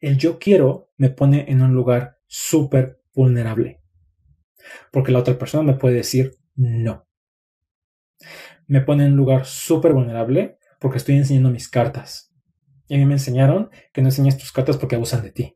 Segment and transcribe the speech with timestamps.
[0.00, 3.80] El yo quiero me pone en un lugar súper vulnerable.
[4.90, 7.06] Porque la otra persona me puede decir no.
[8.66, 12.32] Me pone en un lugar súper vulnerable porque estoy enseñando mis cartas.
[12.88, 15.55] Y a mí me enseñaron que no enseñes tus cartas porque abusan de ti.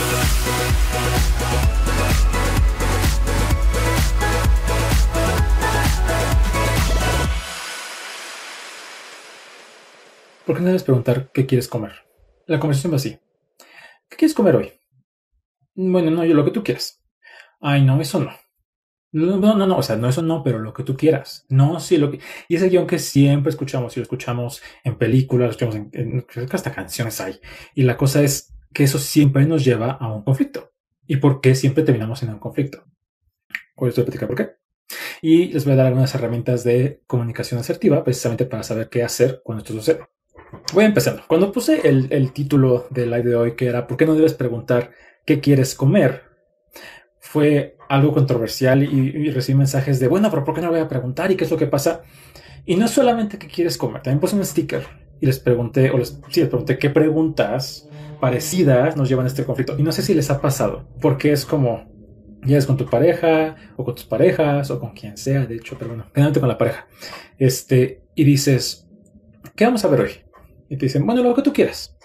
[10.45, 11.93] ¿Por qué no debes preguntar qué quieres comer?
[12.45, 13.17] La conversación va así.
[14.09, 14.73] ¿Qué quieres comer hoy?
[15.75, 17.01] Bueno, no, yo lo que tú quieras.
[17.61, 18.31] Ay, no, eso no.
[19.13, 21.45] No, no, no, o sea, no eso no, pero lo que tú quieras.
[21.47, 22.19] No, sí, lo que...
[22.47, 26.73] Y ese guion que siempre escuchamos, y lo escuchamos en películas, lo escuchamos en, hasta
[26.73, 27.39] canciones hay.
[27.75, 30.71] Y la cosa es, que eso siempre nos lleva a un conflicto.
[31.07, 32.83] ¿Y por qué siempre terminamos en un conflicto?
[33.75, 34.49] Hoy les voy a platicar por qué.
[35.21, 39.41] Y les voy a dar algunas herramientas de comunicación asertiva precisamente para saber qué hacer
[39.43, 40.01] cuando esto sucede.
[40.73, 41.23] Voy empezando.
[41.27, 44.91] Cuando puse el, título del live de hoy, que era ¿por qué no debes preguntar
[45.25, 46.23] qué quieres comer?
[47.19, 51.31] Fue algo controversial y, recibí mensajes de, bueno, pero ¿por qué no voy a preguntar?
[51.31, 52.01] ¿Y qué es lo que pasa?
[52.65, 54.83] Y no solamente qué quieres comer, también puse un sticker
[55.19, 57.87] y les pregunté, o les, sí, les pregunté qué preguntas
[58.21, 59.75] parecidas nos llevan a este conflicto.
[59.77, 61.91] Y no sé si les ha pasado, porque es como,
[62.47, 65.89] es con tu pareja, o con tus parejas, o con quien sea, de hecho, pero
[65.89, 66.87] bueno, generalmente con la pareja.
[67.37, 68.87] Este, y dices,
[69.57, 70.11] ¿qué vamos a ver hoy?
[70.69, 71.97] Y te dicen, bueno, lo que tú quieras.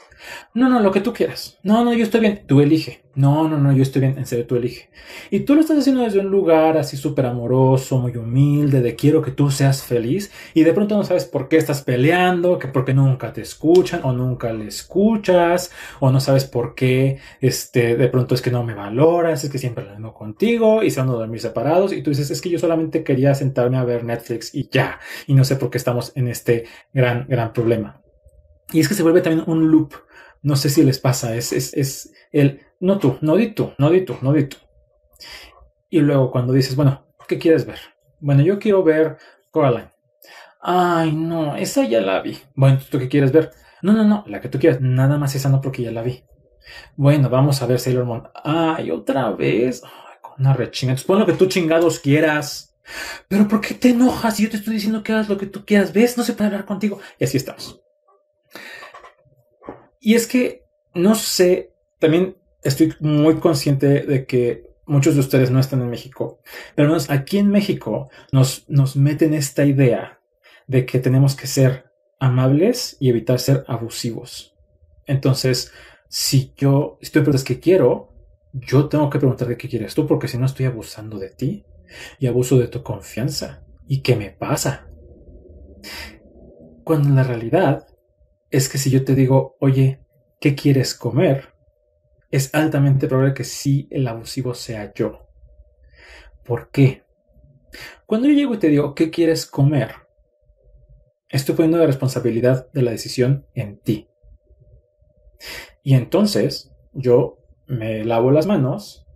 [0.54, 1.58] No, no, lo que tú quieras.
[1.62, 2.44] No, no, yo estoy bien.
[2.46, 3.04] Tú elige.
[3.14, 4.18] No, no, no, yo estoy bien.
[4.18, 4.90] En serio, tú elige.
[5.30, 9.22] Y tú lo estás haciendo desde un lugar así súper amoroso, muy humilde, de quiero
[9.22, 10.30] que tú seas feliz.
[10.54, 14.12] Y de pronto no sabes por qué estás peleando, que porque nunca te escuchan o
[14.12, 18.74] nunca le escuchas, o no sabes por qué, este, de pronto es que no me
[18.74, 21.92] valoras, es que siempre lo vengo contigo y se van a dormir separados.
[21.92, 25.00] Y tú dices, es que yo solamente quería sentarme a ver Netflix y ya.
[25.26, 28.02] Y no sé por qué estamos en este gran, gran problema.
[28.72, 29.94] Y es que se vuelve también un loop
[30.46, 33.90] no sé si les pasa, es, es, es el, no tú, no di tú, no
[33.90, 34.58] di tú, no di tú.
[35.90, 37.80] Y luego cuando dices, bueno, ¿qué quieres ver?
[38.20, 39.16] Bueno, yo quiero ver
[39.50, 39.90] Coraline.
[40.60, 42.38] Ay, no, esa ya la vi.
[42.54, 43.50] Bueno, ¿tú qué quieres ver?
[43.82, 46.22] No, no, no, la que tú quieras, nada más esa no porque ya la vi.
[46.94, 48.28] Bueno, vamos a ver Sailor Moon.
[48.44, 49.82] Ay, otra vez.
[49.82, 50.92] Ay, con una rechinga.
[50.92, 52.72] Entonces pon lo que tú chingados quieras.
[53.26, 54.38] Pero ¿por qué te enojas?
[54.38, 55.92] Yo te estoy diciendo que hagas lo que tú quieras.
[55.92, 56.16] ¿Ves?
[56.16, 57.00] No se puede hablar contigo.
[57.18, 57.80] Y así estamos.
[60.06, 65.58] Y es que, no sé, también estoy muy consciente de que muchos de ustedes no
[65.58, 66.38] están en México,
[66.76, 70.20] pero aquí en México nos, nos meten esta idea
[70.68, 71.86] de que tenemos que ser
[72.20, 74.54] amables y evitar ser abusivos.
[75.06, 75.72] Entonces,
[76.08, 78.12] si yo estoy preguntando qué quiero,
[78.52, 81.64] yo tengo que preguntar de qué quieres tú, porque si no estoy abusando de ti
[82.20, 83.64] y abuso de tu confianza.
[83.88, 84.86] ¿Y qué me pasa?
[86.84, 87.88] Cuando en la realidad
[88.50, 90.00] es que si yo te digo, oye,
[90.40, 91.54] ¿qué quieres comer?
[92.30, 95.26] Es altamente probable que sí el abusivo sea yo.
[96.44, 97.04] ¿Por qué?
[98.06, 99.94] Cuando yo llego y te digo, ¿qué quieres comer?
[101.28, 104.08] Estoy poniendo la responsabilidad de la decisión en ti.
[105.82, 109.06] Y entonces yo me lavo las manos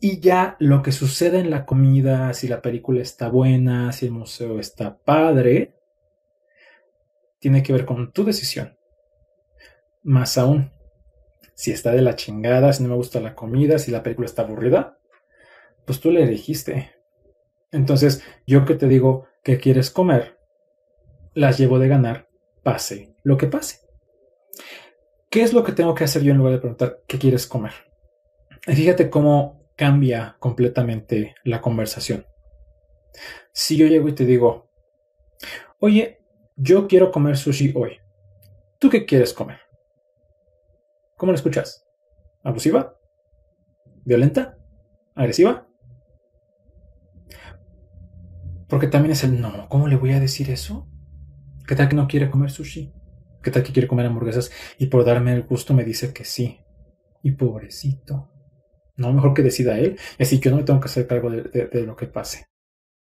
[0.00, 4.12] y ya lo que sucede en la comida, si la película está buena, si el
[4.12, 5.79] museo está padre,
[7.40, 8.76] tiene que ver con tu decisión.
[10.02, 10.70] Más aún,
[11.54, 14.42] si está de la chingada, si no me gusta la comida, si la película está
[14.42, 14.98] aburrida,
[15.84, 16.92] pues tú le elegiste.
[17.72, 20.38] Entonces, yo que te digo que quieres comer,
[21.34, 22.28] las llevo de ganar,
[22.62, 23.80] pase lo que pase.
[25.30, 27.72] ¿Qué es lo que tengo que hacer yo en lugar de preguntar qué quieres comer?
[28.62, 32.26] fíjate cómo cambia completamente la conversación.
[33.52, 34.70] Si yo llego y te digo,
[35.78, 36.19] oye,
[36.62, 37.96] yo quiero comer sushi hoy.
[38.78, 39.60] ¿Tú qué quieres comer?
[41.16, 41.86] ¿Cómo lo escuchas?
[42.42, 42.98] ¿Abusiva?
[44.04, 44.58] ¿Violenta?
[45.14, 45.66] ¿Agresiva?
[48.68, 49.68] Porque también es el no.
[49.68, 50.86] ¿Cómo le voy a decir eso?
[51.66, 52.92] ¿Qué tal que no quiere comer sushi?
[53.42, 56.60] ¿Qué tal que quiere comer hamburguesas y por darme el gusto me dice que sí?
[57.22, 58.30] Y pobrecito.
[58.96, 59.98] No, mejor que decida él.
[60.18, 62.44] Y así yo no me tengo que hacer cargo de, de lo que pase.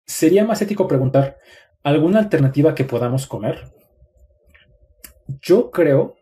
[0.05, 1.37] Sería más ético preguntar,
[1.83, 3.71] ¿Alguna alternativa que podamos comer?
[5.41, 6.15] Yo creo,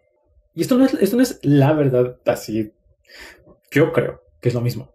[0.54, 2.74] Y esto no es, esto no es la verdad así.
[3.72, 4.92] Yo creo que es lo mismo.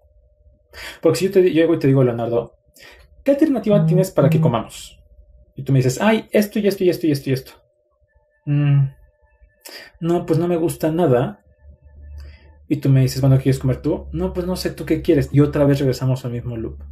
[1.01, 2.57] Porque si yo, te, llego y te digo, Leonardo,
[3.25, 4.99] ¿qué alternativa tienes para que comamos?
[5.55, 7.53] Y tú me dices, ay, esto y esto y esto y esto y esto.
[8.47, 8.89] Mm,
[10.01, 11.45] no, pues no me gusta nada.
[12.69, 14.09] Y tú me dices, bueno, ¿qué quieres comer tú?
[14.13, 15.29] No, pues no sé tú qué quieres.
[15.33, 16.83] Y otra vez regresamos al mismo loop.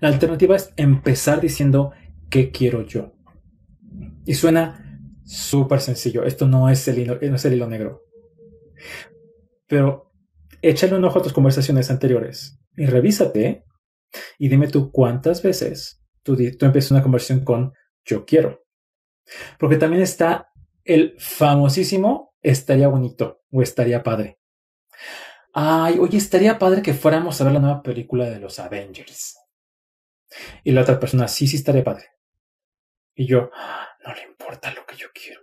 [0.00, 1.92] La alternativa es empezar diciendo,
[2.30, 3.12] ¿qué quiero yo?
[4.24, 6.24] Y suena súper sencillo.
[6.24, 8.04] Esto no es, el hilo, no es el hilo negro.
[9.66, 10.12] Pero
[10.62, 13.64] échale un ojo a tus conversaciones anteriores y revísate
[14.38, 17.72] y dime tú cuántas veces tú, tú empiezas una conversación con
[18.04, 18.64] yo quiero.
[19.58, 20.48] Porque también está
[20.84, 24.38] el famosísimo estaría bonito o estaría padre.
[25.52, 29.36] Ay, oye, estaría padre que fuéramos a ver la nueva película de los Avengers.
[30.62, 32.04] Y la otra persona, sí, sí, estaría padre.
[33.14, 33.50] Y yo,
[34.06, 35.40] no le importa lo que yo quiero.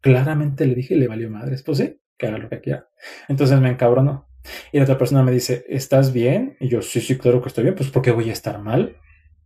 [0.00, 1.62] Claramente le dije, le valió madres.
[1.62, 2.88] Pues sí, que haga lo que quiera.
[3.28, 4.28] Entonces me encabronó.
[4.72, 6.56] Y la otra persona me dice, ¿estás bien?
[6.60, 7.74] Y yo, sí, sí, claro que estoy bien.
[7.74, 8.96] Pues porque voy a estar mal.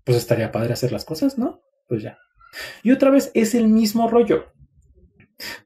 [0.05, 1.63] Pues estaría padre hacer las cosas, ¿no?
[1.89, 2.19] Pues ya.
[2.83, 4.53] Y otra vez es el mismo rollo.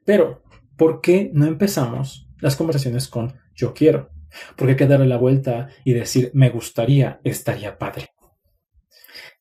[0.04, 0.42] Pero,
[0.76, 4.10] ¿por qué no empezamos las conversaciones con yo quiero?
[4.56, 8.08] Porque hay que darle la vuelta y decir me gustaría, estaría padre.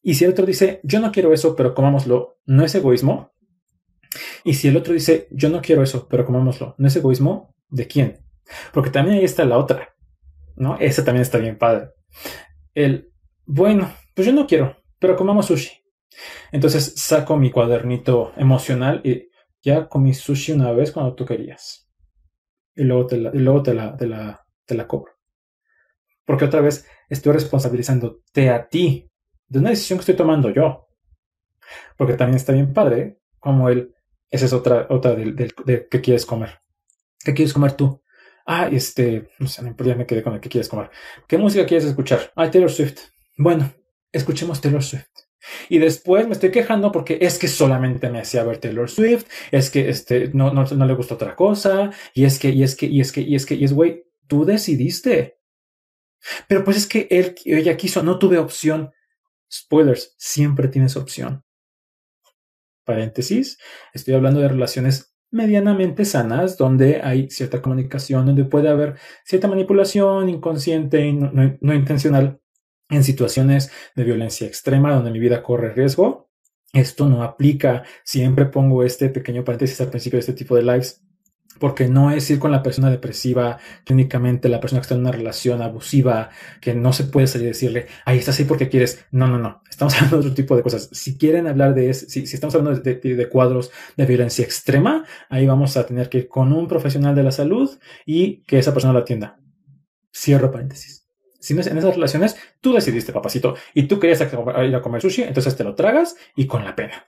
[0.07, 3.33] Y si el otro dice yo no quiero eso, pero comámoslo, ¿no es egoísmo?
[4.45, 7.53] Y si el otro dice yo no quiero eso, pero comámoslo, ¿no es egoísmo?
[7.67, 8.25] ¿De quién?
[8.71, 9.93] Porque también ahí está la otra,
[10.55, 10.77] ¿no?
[10.79, 11.89] Esa también está bien padre.
[12.73, 13.11] El,
[13.45, 15.73] bueno, pues yo no quiero, pero comamos sushi.
[16.53, 19.29] Entonces saco mi cuadernito emocional y
[19.61, 21.91] ya comí sushi una vez cuando tú querías.
[22.77, 25.11] Y luego te la, y luego te la, te la, te la cobro.
[26.23, 29.11] Porque otra vez estoy responsabilizándote a ti
[29.47, 30.87] de una decisión que estoy tomando yo.
[31.97, 33.93] Porque también está bien padre, como él,
[34.29, 36.59] esa es otra, otra de, de, qué quieres comer.
[37.23, 38.01] ¿Qué quieres comer tú?
[38.45, 40.89] Ah, este, no sé, ya me quedé con el que quieres comer.
[41.27, 42.31] ¿Qué música quieres escuchar?
[42.35, 42.99] Ah, Taylor Swift.
[43.37, 43.73] Bueno,
[44.11, 45.07] escuchemos Taylor Swift.
[45.69, 49.69] Y después me estoy quejando porque es que solamente me hacía ver Taylor Swift, es
[49.69, 52.87] que este, no, no, no le gusta otra cosa, y es que, y es que,
[52.87, 55.39] y es que, y es que, y es, güey, tú decidiste.
[56.47, 58.91] Pero pues es que él, ella quiso, no tuve opción.
[59.51, 61.43] Spoilers, siempre tienes opción.
[62.85, 63.57] Paréntesis,
[63.93, 68.95] estoy hablando de relaciones medianamente sanas, donde hay cierta comunicación, donde puede haber
[69.25, 72.39] cierta manipulación inconsciente y no intencional
[72.89, 76.29] en situaciones de violencia extrema donde mi vida corre riesgo.
[76.73, 77.83] Esto no aplica.
[78.03, 81.03] Siempre pongo este pequeño paréntesis al principio de este tipo de lives.
[81.59, 85.11] Porque no es ir con la persona depresiva, clínicamente la persona que está en una
[85.11, 86.29] relación abusiva,
[86.61, 89.05] que no se puede salir y decirle, ahí estás ahí porque quieres.
[89.11, 89.61] No, no, no.
[89.69, 90.89] Estamos hablando de otro tipo de cosas.
[90.91, 95.45] Si quieren hablar de eso, si, estamos hablando de, de, cuadros de violencia extrema, ahí
[95.45, 97.69] vamos a tener que ir con un profesional de la salud
[98.05, 99.39] y que esa persona lo atienda.
[100.11, 101.07] Cierro paréntesis
[101.47, 105.01] si no es en esas relaciones, tú decidiste, papacito, y tú querías ir a comer
[105.01, 107.07] sushi, entonces te lo tragas y con la pena.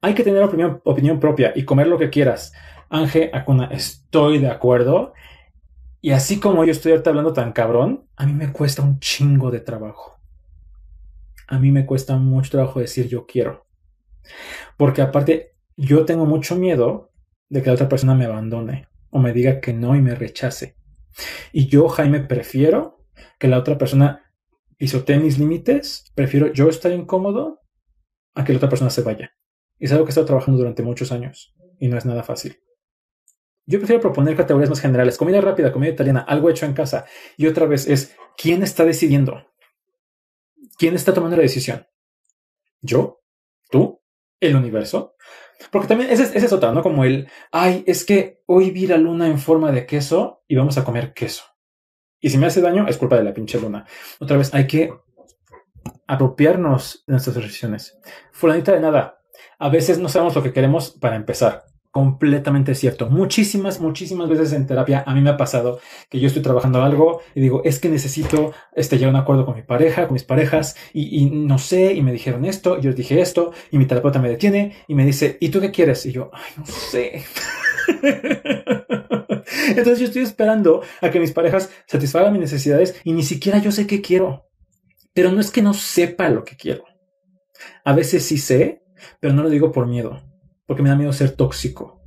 [0.00, 2.52] Hay que tener opinión, opinión propia y comer lo que quieras.
[2.90, 5.14] Ángel Acuna, estoy de acuerdo.
[6.02, 9.60] Y así como yo estoy hablando tan cabrón, a mí me cuesta un chingo de
[9.60, 10.20] trabajo.
[11.46, 13.66] A mí me cuesta mucho trabajo decir yo quiero.
[14.76, 17.12] Porque aparte, yo tengo mucho miedo
[17.48, 20.76] de que la otra persona me abandone o me diga que no y me rechace.
[21.52, 23.04] Y yo, Jaime, prefiero
[23.38, 24.32] que la otra persona
[24.78, 27.60] pisotee mis límites, prefiero yo estar incómodo
[28.34, 29.32] a que la otra persona se vaya.
[29.78, 32.58] Es algo que he estado trabajando durante muchos años y no es nada fácil.
[33.70, 37.04] Yo prefiero proponer categorías más generales, comida rápida, comida italiana, algo hecho en casa.
[37.36, 39.46] Y otra vez es, ¿quién está decidiendo?
[40.76, 41.86] ¿Quién está tomando la decisión?
[42.80, 43.22] ¿Yo?
[43.70, 44.02] ¿Tú?
[44.40, 45.14] ¿El universo?
[45.70, 46.82] Porque también esa es, otra, ¿no?
[46.82, 50.76] Como el, ay, es que hoy vi la luna en forma de queso y vamos
[50.76, 51.44] a comer queso.
[52.18, 53.86] Y si me hace daño, es culpa de la pinche luna.
[54.18, 54.92] Otra vez, hay que
[56.08, 57.96] apropiarnos de nuestras decisiones.
[58.32, 59.20] Fulanita de nada.
[59.60, 61.69] A veces no sabemos lo que queremos para empezar.
[61.92, 63.10] Completamente cierto.
[63.10, 67.20] Muchísimas, muchísimas veces en terapia a mí me ha pasado que yo estoy trabajando algo
[67.34, 70.22] y digo, es que necesito este, llegar a un acuerdo con mi pareja, con mis
[70.22, 74.20] parejas, y, no sé, y me dijeron esto, y yo dije esto, y mi terapeuta
[74.20, 76.06] me detiene y me dice, ¿y tú qué quieres?
[76.06, 77.24] Y yo, ay, no sé.
[79.70, 83.72] Entonces yo estoy esperando a que mis parejas satisfagan mis necesidades y ni siquiera yo
[83.72, 84.46] sé qué quiero.
[85.12, 86.84] Pero no es que no sepa lo que quiero.
[87.84, 88.84] A veces sí sé,
[89.18, 90.22] pero no lo digo por miedo,
[90.70, 92.00] porque me da miedo ser tóxico.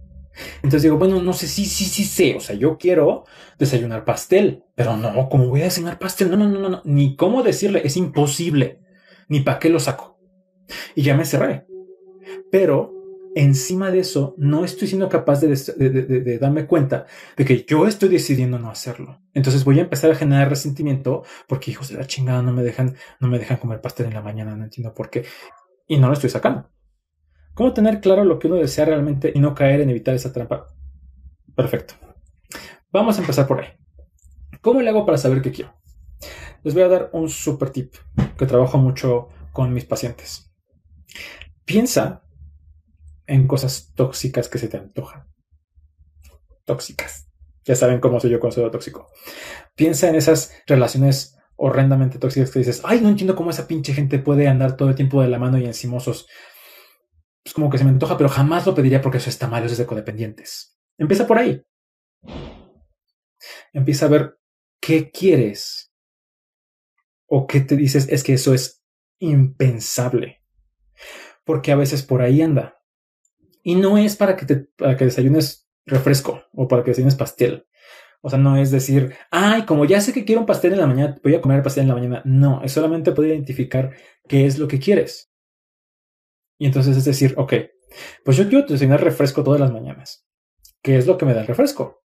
[0.58, 2.34] Entonces digo, bueno, no sé, sí, sí, sí sé.
[2.38, 3.26] O sea, yo quiero
[3.60, 6.32] desayunar pastel, pero no, ¿cómo voy a desayunar pastel?
[6.32, 8.80] No, no, no, no, ni cómo decirle, es imposible.
[9.28, 10.18] Ni para qué lo saco.
[10.96, 11.66] Y ya me cerré.
[12.54, 12.94] Pero
[13.36, 17.06] encima de eso, no estoy siendo capaz de, darme cuenta
[17.36, 19.20] de que yo estoy decidiendo no hacerlo.
[19.34, 22.96] Entonces voy a empezar a generar resentimiento porque hijos de la chingada no me dejan,
[23.20, 25.26] no me dejan comer pastel en la mañana, no entiendo por qué.
[25.86, 26.70] Y no lo estoy sacando.
[27.54, 30.68] ¿Cómo tener claro lo que uno desea realmente y no caer en evitar esa trampa?
[31.56, 31.94] Perfecto.
[32.92, 33.70] Vamos a empezar por ahí.
[34.62, 35.74] ¿Cómo le hago para saber qué quiero?
[36.64, 37.94] Les voy a dar un super tip
[38.38, 40.52] que trabajo mucho con mis pacientes.
[41.66, 42.24] Piensa
[43.28, 45.28] en cosas tóxicas que se te antojan.
[46.66, 47.30] Tóxicas.
[47.66, 49.08] Ya saben cómo soy yo con considero tóxico.
[49.76, 54.20] Piensa en esas relaciones horrendamente tóxicas que dices, ay, no entiendo cómo esa pinche gente
[54.20, 56.28] puede andar todo el tiempo de la mano y encimosos.
[57.46, 59.74] Es como que se me antoja, pero jamás lo pediría porque eso está mal, eso
[59.74, 60.80] es de codependientes.
[60.98, 61.62] Empieza por ahí.
[63.74, 64.38] Empieza a ver
[64.80, 65.94] qué quieres
[67.28, 68.84] o qué te dices, es que eso es
[69.20, 70.44] impensable.
[71.44, 72.82] Porque a veces por ahí anda.
[73.64, 77.66] Y no es para que, te, para que desayunes refresco o para que desayunes pastel.
[78.22, 80.88] O sea, no es decir, ay, como ya sé que quiero un pastel en la
[80.88, 82.22] mañana, voy a comer el pastel en la mañana.
[82.24, 83.92] No, es solamente poder identificar
[84.30, 85.33] qué es lo que quieres.
[86.64, 87.56] Y entonces es decir, ok,
[88.24, 90.26] pues yo quiero desayunar refresco todas las mañanas.
[90.82, 92.06] ¿Qué es lo que me da el refresco?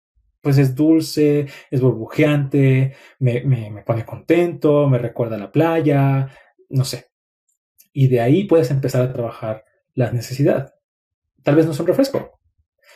[0.40, 6.30] Pues es dulce, es burbujeante, me, me, pone contento, me recuerda a la playa,
[6.70, 7.08] no sé.
[7.92, 10.72] Y de ahí puedes empezar a trabajar la necesidad.
[11.42, 12.40] Tal vez no es un refresco.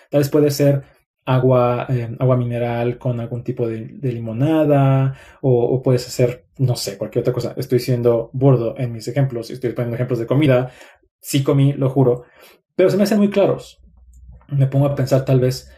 [0.09, 0.85] Tal vez puede ser
[1.25, 7.23] agua, eh, agua mineral con algún tipo de, limonada o, puedes hacer, no sé, cualquier
[7.23, 7.55] otra cosa.
[7.59, 10.73] Estoy siendo burdo en mis ejemplos, estoy poniendo ejemplos de comida.
[11.23, 12.25] Sí comí, lo juro,
[12.77, 13.81] pero se me hacen muy claros.
[14.49, 15.71] Me pongo a pensar tal vez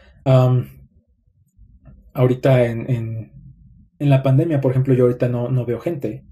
[2.13, 6.25] ahorita en, en, la pandemia, por ejemplo, yo ahorita no, no veo gente.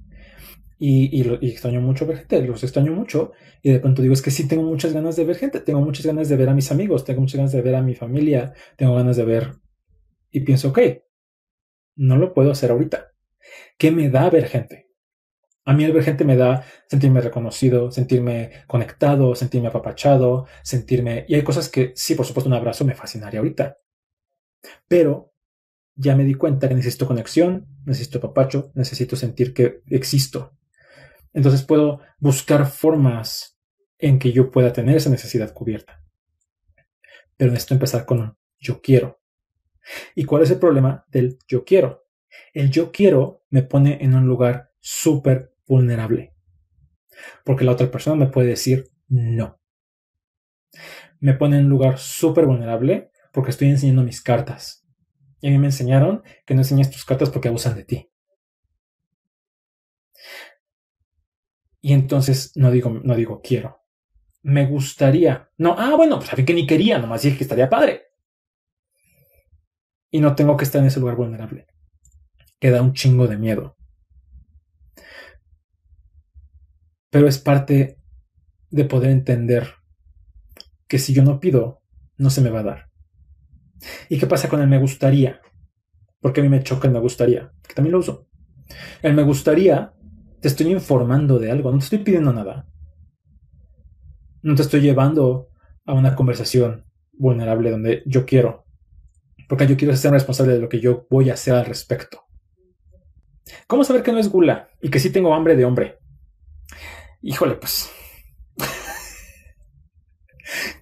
[0.79, 3.31] Y, extraño mucho ver gente, los extraño mucho.
[3.61, 6.05] Y de pronto digo, es que sí tengo muchas ganas de ver gente, tengo muchas
[6.05, 8.95] ganas de ver a mis amigos, tengo muchas ganas de ver a mi familia, tengo
[8.95, 9.53] ganas de ver.
[10.31, 10.79] Y pienso, ok,
[11.95, 13.13] no lo puedo hacer ahorita.
[13.77, 14.82] ¿Qué me da ver gente?
[15.65, 21.25] A mí el ver gente me da sentirme reconocido, sentirme conectado, sentirme apapachado, sentirme...
[21.29, 23.77] Y hay cosas que sí, por supuesto, un abrazo me fascinaría ahorita.
[24.87, 25.33] Pero
[25.95, 30.57] ya me di cuenta que necesito conexión, necesito apapacho, necesito sentir que existo.
[31.33, 33.57] Entonces puedo buscar formas
[33.97, 36.03] en que yo pueda tener esa necesidad cubierta.
[37.37, 39.21] Pero necesito empezar con un yo quiero.
[40.15, 42.05] ¿Y cuál es el problema del yo quiero?
[42.53, 46.33] El yo quiero me pone en un lugar súper vulnerable.
[47.43, 49.59] Porque la otra persona me puede decir no.
[51.19, 54.85] Me pone en un lugar súper vulnerable porque estoy enseñando mis cartas.
[55.41, 58.09] Y a mí me enseñaron que no enseñes tus cartas porque abusan de ti.
[61.81, 63.81] Y entonces no digo, no digo quiero.
[64.41, 65.49] Me gustaría.
[65.57, 68.03] No, ah, bueno, pues a que ni quería, nomás dije que estaría padre.
[70.09, 71.67] Y no tengo que estar en ese lugar vulnerable.
[72.59, 73.75] Que da un chingo de miedo.
[77.13, 77.99] Pero es parte
[78.71, 79.75] de poder entender
[80.87, 81.83] que si yo no pido,
[82.17, 82.89] no se me va a dar.
[84.09, 85.39] ¿Y qué pasa con el me gustaría?
[86.21, 88.27] Porque a mí me choca el me gustaría, que también lo uso.
[89.03, 89.93] El me gustaría
[90.41, 92.67] te estoy informando de algo, no te estoy pidiendo nada.
[94.41, 95.49] No te estoy llevando
[95.85, 98.65] a una conversación vulnerable donde yo quiero,
[99.47, 102.23] porque yo quiero ser responsable de lo que yo voy a hacer al respecto.
[103.67, 105.99] ¿Cómo saber que no es gula y que sí tengo hambre de hombre?
[107.23, 107.89] Híjole, pues.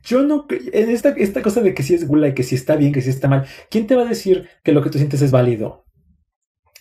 [0.04, 0.48] Yo no.
[0.50, 3.02] En esta, esta cosa de que sí es gula y que sí está bien, que
[3.02, 5.86] sí está mal, ¿quién te va a decir que lo que tú sientes es válido?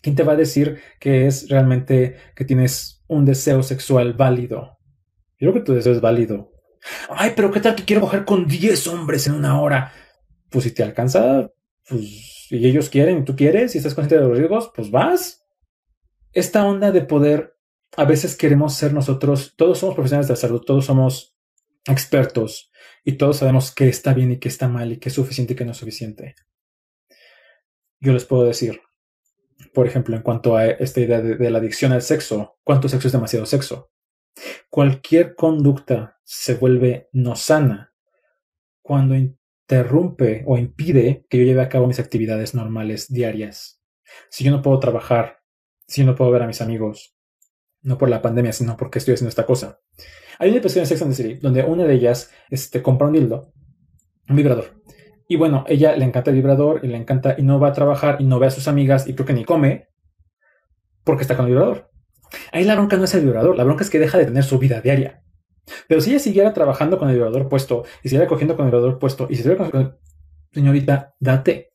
[0.02, 4.78] ¿Quién te va a decir que es realmente que tienes un deseo sexual válido?
[5.38, 6.52] Yo creo que tu deseo es válido.
[7.10, 9.92] Ay, pero ¿qué tal que quiero coger con 10 hombres en una hora?
[10.48, 11.50] Pues si te alcanza,
[11.86, 15.46] pues si ellos quieren y tú quieres y estás consciente de los riesgos, pues vas.
[16.32, 17.56] Esta onda de poder,
[18.00, 21.36] a veces queremos ser nosotros, todos somos profesionales de la salud, todos somos
[21.84, 22.72] expertos
[23.04, 25.56] y todos sabemos qué está bien y qué está mal y qué es suficiente y
[25.56, 26.34] qué no es suficiente.
[28.00, 28.80] Yo les puedo decir,
[29.74, 33.12] por ejemplo, en cuanto a esta idea de, la adicción al sexo, ¿cuánto sexo es
[33.12, 33.90] demasiado sexo?
[34.70, 37.92] Cualquier conducta se vuelve no sana
[38.80, 43.82] cuando interrumpe o impide que yo lleve a cabo mis actividades normales diarias.
[44.30, 45.42] Si yo no puedo trabajar,
[45.86, 47.14] si yo no puedo ver a mis amigos,
[47.82, 49.80] no por la pandemia, sino porque estoy haciendo esta cosa.
[50.38, 53.14] Hay una episodio en Sex and the City donde una de ellas este, compra un
[53.14, 53.52] dildo,
[54.28, 54.80] un vibrador,
[55.30, 58.16] y bueno, ella le encanta el vibrador y le encanta y no va a trabajar
[58.18, 59.88] y no ve a sus amigas y creo que ni come
[61.04, 61.88] porque está con el vibrador.
[62.50, 64.58] Ahí la bronca no es el vibrador, la bronca es que deja de tener su
[64.58, 65.22] vida diaria.
[65.86, 68.98] Pero si ella siguiera trabajando con el vibrador puesto y siguiera cogiendo con el vibrador
[68.98, 69.96] puesto y siguiera con...
[70.52, 71.74] Señorita, date.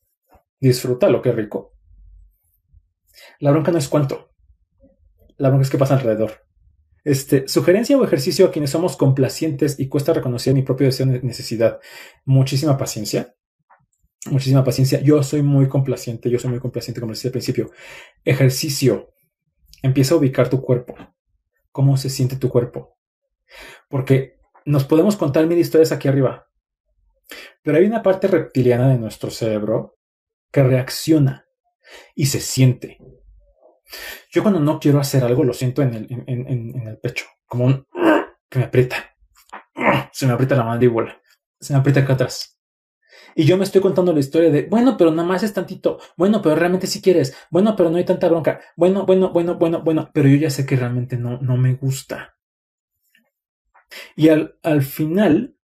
[0.60, 1.78] Disfrútalo, qué rico.
[3.40, 4.35] La bronca no es cuánto.
[5.38, 6.46] La bronca es qué pasa alrededor.
[7.04, 11.22] Este, sugerencia o ejercicio a quienes somos complacientes y cuesta reconocer mi propio deseo de
[11.22, 11.80] necesidad.
[12.25, 13.36] Muchísima paciencia.
[14.32, 15.01] Muchísima paciencia.
[15.01, 16.30] Yo soy muy complaciente.
[16.30, 17.72] Yo soy muy complaciente, como decía al principio.
[18.24, 19.13] Ejercicio.
[19.84, 20.96] Empieza a ubicar tu cuerpo.
[21.72, 22.98] ¿Cómo se siente tu cuerpo?
[23.88, 26.48] Porque nos podemos contar mil historias aquí arriba.
[27.62, 30.00] Pero hay una parte reptiliana de nuestro cerebro
[30.51, 31.46] que reacciona
[32.15, 32.98] y se siente.
[34.32, 37.88] Yo cuando no quiero hacer algo lo siento en el, pecho, como un
[38.50, 39.15] que me aprieta.
[40.12, 41.22] Se me aprieta la mandíbula,
[41.60, 42.60] se me aprieta acá atrás.
[43.36, 46.42] Y yo me estoy contando la historia de, bueno, pero nada más es tantito, bueno,
[46.42, 50.10] pero realmente si quieres, bueno, pero no hay tanta bronca, bueno, bueno, bueno, bueno, bueno,
[50.13, 52.38] pero yo ya sé que realmente no, no me gusta.
[54.15, 55.58] Y al, al final,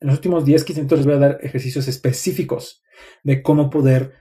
[0.00, 2.82] en los últimos 10, 15 minutos les voy a dar ejercicios específicos
[3.22, 4.14] de cómo poder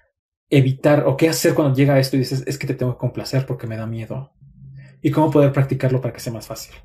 [0.49, 3.45] evitar o qué hacer cuando llega esto y dices, es que te tengo que complacer
[3.45, 4.33] porque me da miedo.
[5.01, 6.75] Y cómo poder practicarlo para que sea más fácil.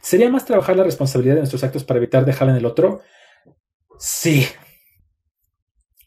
[0.00, 3.00] ¿Sería más trabajar la responsabilidad de nuestros actos para evitar dejarla en el otro?
[3.98, 4.46] Sí.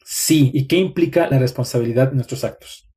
[0.05, 0.51] Sí.
[0.53, 2.89] ¿Y qué implica la responsabilidad de nuestros actos?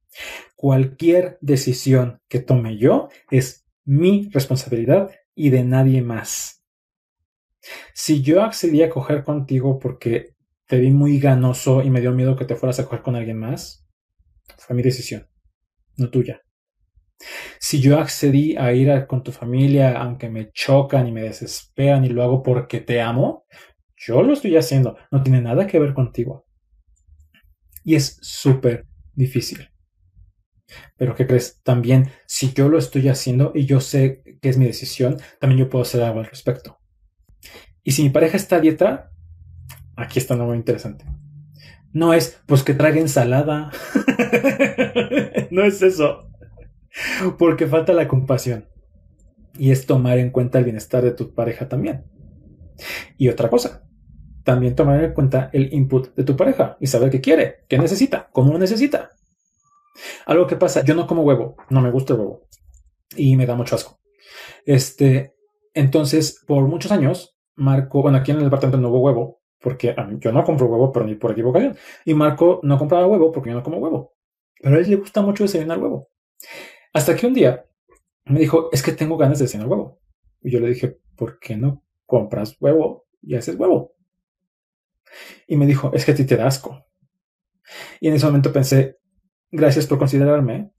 [0.54, 6.62] Cualquier decisión que tome yo es mi responsabilidad y de nadie más.
[7.94, 10.31] Si yo accedí a coger contigo porque
[10.72, 13.38] te vi muy ganoso y me dio miedo que te fueras a coger con alguien
[13.38, 13.86] más,
[14.56, 15.28] fue mi decisión,
[15.98, 16.40] no tuya.
[17.60, 22.08] Si yo accedí a ir con tu familia, aunque me chocan y me desesperan y
[22.08, 23.44] lo hago porque te amo,
[23.98, 26.46] yo lo estoy haciendo, no tiene nada que ver contigo.
[27.84, 29.68] Y es súper difícil.
[30.96, 31.60] Pero ¿qué crees?
[31.62, 35.68] También, si yo lo estoy haciendo y yo sé que es mi decisión, también yo
[35.68, 36.78] puedo hacer algo al respecto.
[37.82, 39.11] Y si mi pareja está a dieta,
[39.96, 41.04] Aquí está muy interesante.
[41.92, 43.70] No es, pues que trague ensalada.
[45.50, 46.28] no es eso.
[47.38, 48.68] Porque falta la compasión.
[49.58, 52.04] Y es tomar en cuenta el bienestar de tu pareja también.
[53.18, 53.84] Y otra cosa,
[54.44, 58.30] también tomar en cuenta el input de tu pareja y saber qué quiere, qué necesita,
[58.32, 59.10] cómo lo necesita.
[60.26, 62.48] Algo que pasa, yo no como huevo, no me gusta el huevo
[63.16, 64.00] y me da mucho asco.
[64.64, 65.34] Este,
[65.74, 70.32] entonces, por muchos años, Marco, bueno, aquí en el departamento no hubo huevo, porque yo
[70.32, 71.76] no compro huevo, pero ni por equivocación.
[72.04, 74.14] Y Marco no compraba huevo porque yo no como huevo.
[74.60, 76.10] Pero a él le gusta mucho desayunar huevo.
[76.92, 77.64] Hasta que un día
[78.24, 80.00] me dijo, es que tengo ganas de desayunar huevo.
[80.42, 83.94] Y yo le dije, ¿por qué no compras huevo y haces huevo?
[85.46, 86.84] Y me dijo, es que a ti te da asco.
[88.00, 88.98] Y en ese momento pensé,
[89.50, 90.72] gracias por considerarme.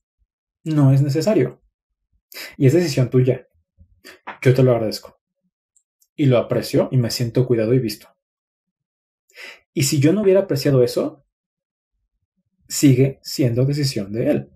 [0.65, 1.61] No es necesario.
[2.57, 3.47] Y es decisión tuya.
[4.41, 5.19] Yo te lo agradezco.
[6.15, 8.12] Y lo aprecio y me siento cuidado y visto.
[9.73, 11.25] Y si yo no hubiera apreciado eso,
[12.67, 14.49] sigue siendo decisión de él.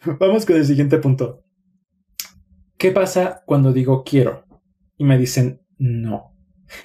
[0.18, 1.44] Vamos con el siguiente punto.
[2.76, 4.44] ¿Qué pasa cuando digo quiero
[4.96, 6.36] y me dicen no?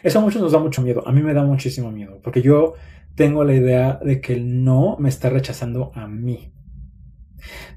[0.03, 1.07] Eso a muchos nos da mucho miedo.
[1.07, 2.73] A mí me da muchísimo miedo porque yo
[3.15, 6.51] tengo la idea de que el no me está rechazando a mí.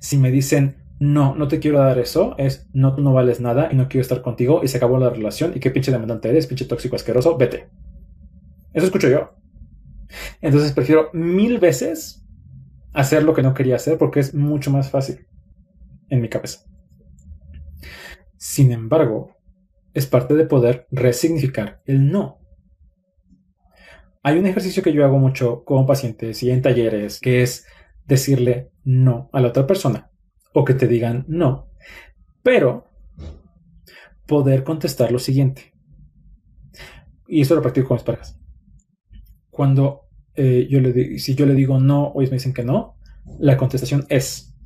[0.01, 3.69] Si me dicen no, no te quiero dar eso, es no, tú no vales nada
[3.71, 6.49] y no quiero estar contigo y se acabó la relación y qué pinche demandante eres,
[6.49, 7.69] pinche tóxico asqueroso, vete.
[8.73, 9.38] Eso escucho yo.
[10.41, 12.25] Entonces prefiero mil veces
[12.93, 15.27] hacer lo que no quería hacer porque es mucho más fácil
[16.09, 16.65] en mi cabeza.
[18.37, 19.37] Sin embargo,
[19.95, 22.39] es parte de poder resignificar el no.
[24.23, 27.67] Hay un ejercicio que yo hago mucho con pacientes y en talleres que es
[28.07, 30.11] decirle no a la otra persona
[30.55, 31.69] o que te digan no,
[32.43, 32.89] pero
[34.27, 35.75] poder contestar lo siguiente.
[37.27, 38.38] Y esto lo practico con mis parejas.
[39.59, 40.03] Cuando
[40.37, 42.95] eh, yo le si yo le digo no o me dicen que no,
[43.41, 44.57] la contestación es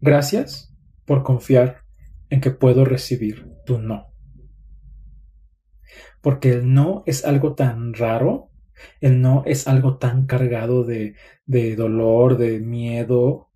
[0.00, 1.82] gracias por confiar
[2.30, 4.06] en que puedo recibir tu no.
[6.22, 8.48] Porque el no es algo tan raro,
[9.02, 13.50] el no es algo tan cargado de, de dolor, de miedo,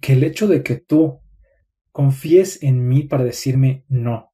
[0.00, 1.20] que el hecho de que tú
[1.92, 4.31] confíes en mí para decirme no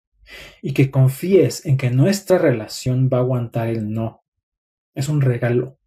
[0.62, 4.24] y que confíes en que nuestra relación va a aguantar el no
[4.98, 5.78] es un regalo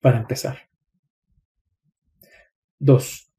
[0.00, 0.68] para empezar.
[2.78, 3.32] Dos,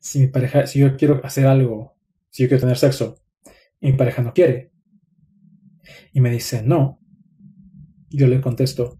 [0.00, 1.96] si mi pareja, si yo quiero hacer algo,
[2.30, 3.22] si yo quiero tener sexo,
[3.80, 4.72] y mi pareja no quiere,
[6.12, 7.00] y me dice no,
[8.10, 8.98] yo le contesto,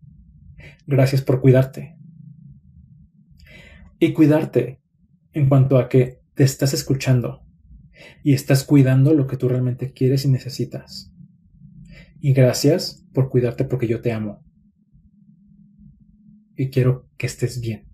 [0.87, 1.97] gracias por cuidarte.
[3.99, 4.81] Y cuidarte
[5.33, 7.44] en cuanto a que te estás escuchando
[8.23, 11.13] Y estás cuidando lo que tú realmente quieres y necesitas.
[12.21, 14.43] Y gracias por cuidarte porque yo te amo.
[16.57, 17.89] Y quiero que estés bien.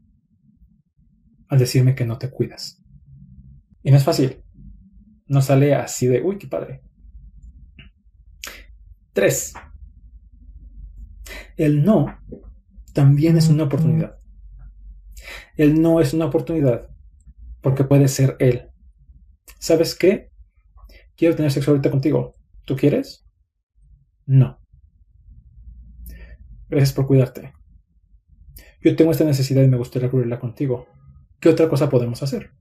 [1.49, 2.83] Al decirme que no te cuidas.
[3.83, 4.43] Y no es fácil.
[5.27, 6.83] No sale así de, uy, qué padre.
[9.13, 9.55] Tres.
[11.57, 12.19] El no
[12.93, 14.19] también es una oportunidad.
[15.57, 16.89] El no es una oportunidad
[17.61, 18.70] porque puede ser él.
[19.61, 20.31] ¿Sabes qué?
[21.17, 22.35] Quiero tener sexo ahorita contigo.
[22.65, 23.27] ¿Tú quieres?
[24.25, 24.59] No.
[26.71, 27.53] Gracias por cuidarte.
[28.81, 30.89] Yo tengo esta necesidad y me gustaría cubrirla contigo.
[31.39, 32.53] ¿Qué otra cosa podemos hacer?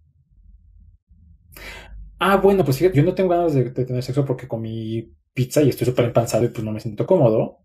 [2.20, 5.88] Ah, bueno, pues yo no tengo ganas de, tener sexo porque comí pizza y estoy
[5.88, 7.60] súper empanzado y pues no me siento cómodo.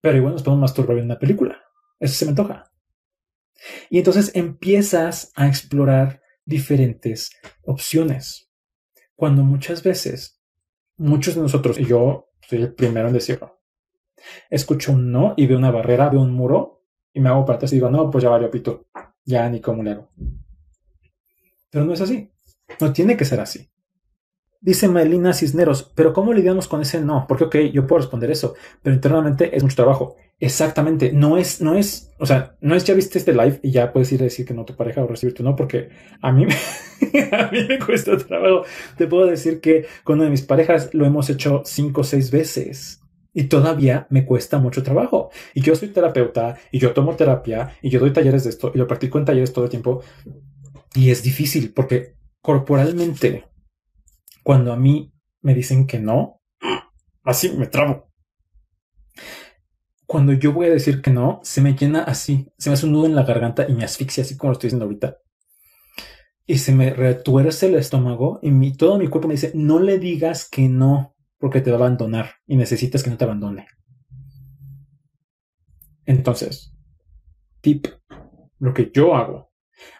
[0.00, 1.60] Pero igual nos podemos masturbar en una película.
[1.98, 2.70] Eso se me antoja.
[3.90, 7.30] Y entonces empiezas a explorar diferentes
[7.62, 8.50] opciones.
[9.14, 10.40] Cuando muchas veces,
[10.96, 13.60] muchos de nosotros, y yo soy el primero en decirlo,
[14.48, 17.72] escucho un no y veo una barrera, veo un muro y me hago para atrás
[17.72, 18.86] y digo, no, pues ya valió pito,
[19.24, 20.10] ya ni cómo le hago.
[21.70, 22.30] Pero no es así.
[22.80, 23.70] No tiene que ser así.
[24.60, 27.24] Dice Melina Cisneros, pero ¿cómo lidiamos con ese no?
[27.26, 30.16] Porque, ok, yo puedo responder eso, pero internamente es mucho trabajo.
[30.42, 33.92] Exactamente, no es, no es, o sea, no es ya viste este live y ya
[33.92, 35.90] puedes ir a decir que no tu pareja o recibir tu no, porque
[36.22, 36.46] a mí,
[37.32, 38.64] a mí me cuesta trabajo.
[38.96, 42.30] Te puedo decir que con una de mis parejas lo hemos hecho cinco o seis
[42.30, 43.02] veces
[43.34, 45.30] y todavía me cuesta mucho trabajo.
[45.52, 48.78] Y yo soy terapeuta y yo tomo terapia y yo doy talleres de esto y
[48.78, 50.02] lo practico en talleres todo el tiempo
[50.94, 53.44] y es difícil porque corporalmente
[54.42, 56.40] cuando a mí me dicen que no,
[57.24, 58.10] así me trabo.
[60.10, 62.90] Cuando yo voy a decir que no, se me llena así, se me hace un
[62.90, 65.18] nudo en la garganta y me asfixia así como lo estoy diciendo ahorita.
[66.46, 70.48] Y se me retuerce el estómago y todo mi cuerpo me dice, no le digas
[70.50, 73.68] que no, porque te va a abandonar y necesitas que no te abandone.
[76.06, 76.74] Entonces,
[77.60, 77.86] tip,
[78.58, 79.52] lo que yo hago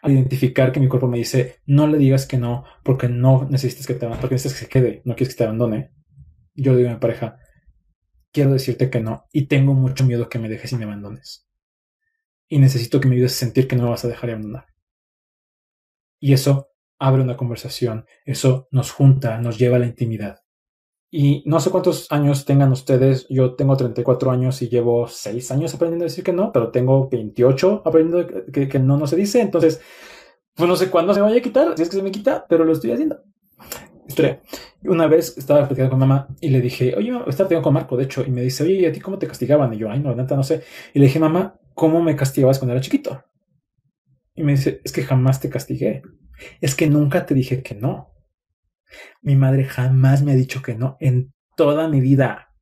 [0.03, 3.87] al identificar que mi cuerpo me dice, no le digas que no, porque no necesitas
[3.87, 5.92] que te porque necesitas que se quede, no quieres que te abandone.
[6.57, 7.38] Yo le digo a mi pareja,
[8.32, 11.46] quiero decirte que no, y tengo mucho miedo que me dejes y me abandones.
[12.48, 14.66] Y necesito que me ayudes a sentir que no me vas a dejar y abandonar.
[16.18, 20.40] Y eso abre una conversación, eso nos junta, nos lleva a la intimidad.
[21.12, 23.26] Y no sé cuántos años tengan ustedes.
[23.28, 27.08] Yo tengo 34 años y llevo 6 años aprendiendo a decir que no, pero tengo
[27.08, 29.40] 28 aprendiendo que, que no no se dice.
[29.40, 29.80] Entonces,
[30.54, 32.46] pues no sé cuándo se me vaya a quitar, si es que se me quita,
[32.48, 33.22] pero lo estoy haciendo.
[34.85, 38.05] Una vez estaba platicando con mamá y le dije, oye, estaba platicando con Marco, de
[38.05, 39.73] hecho, y me dice, oye, ¿y a ti cómo te castigaban?
[39.75, 40.62] Y yo, ay, no, neta, no sé.
[40.94, 43.25] Y le dije, mamá, ¿cómo me castigabas cuando era chiquito?
[44.35, 46.03] Y me dice, es que jamás te castigué.
[46.61, 48.14] Es que nunca te dije que no.
[49.23, 52.55] Mi madre jamás me ha dicho que no en toda mi vida.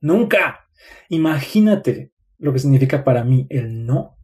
[0.00, 0.68] Nunca.
[1.08, 4.18] Imagínate lo que significa para mí el no.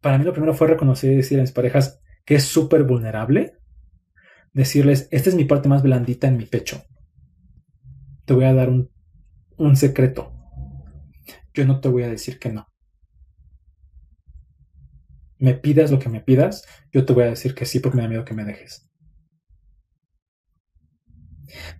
[0.00, 3.59] Para mí lo primero fue reconocer y decir a mis parejas que es súper vulnerable.
[4.52, 6.82] Decirles, esta es mi parte más blandita en mi pecho.
[8.24, 8.90] Te voy a dar un,
[9.56, 10.32] un secreto.
[11.54, 12.66] Yo no te voy a decir que no.
[15.38, 18.02] Me pidas lo que me pidas, yo te voy a decir que sí porque me
[18.02, 18.90] da miedo que me dejes.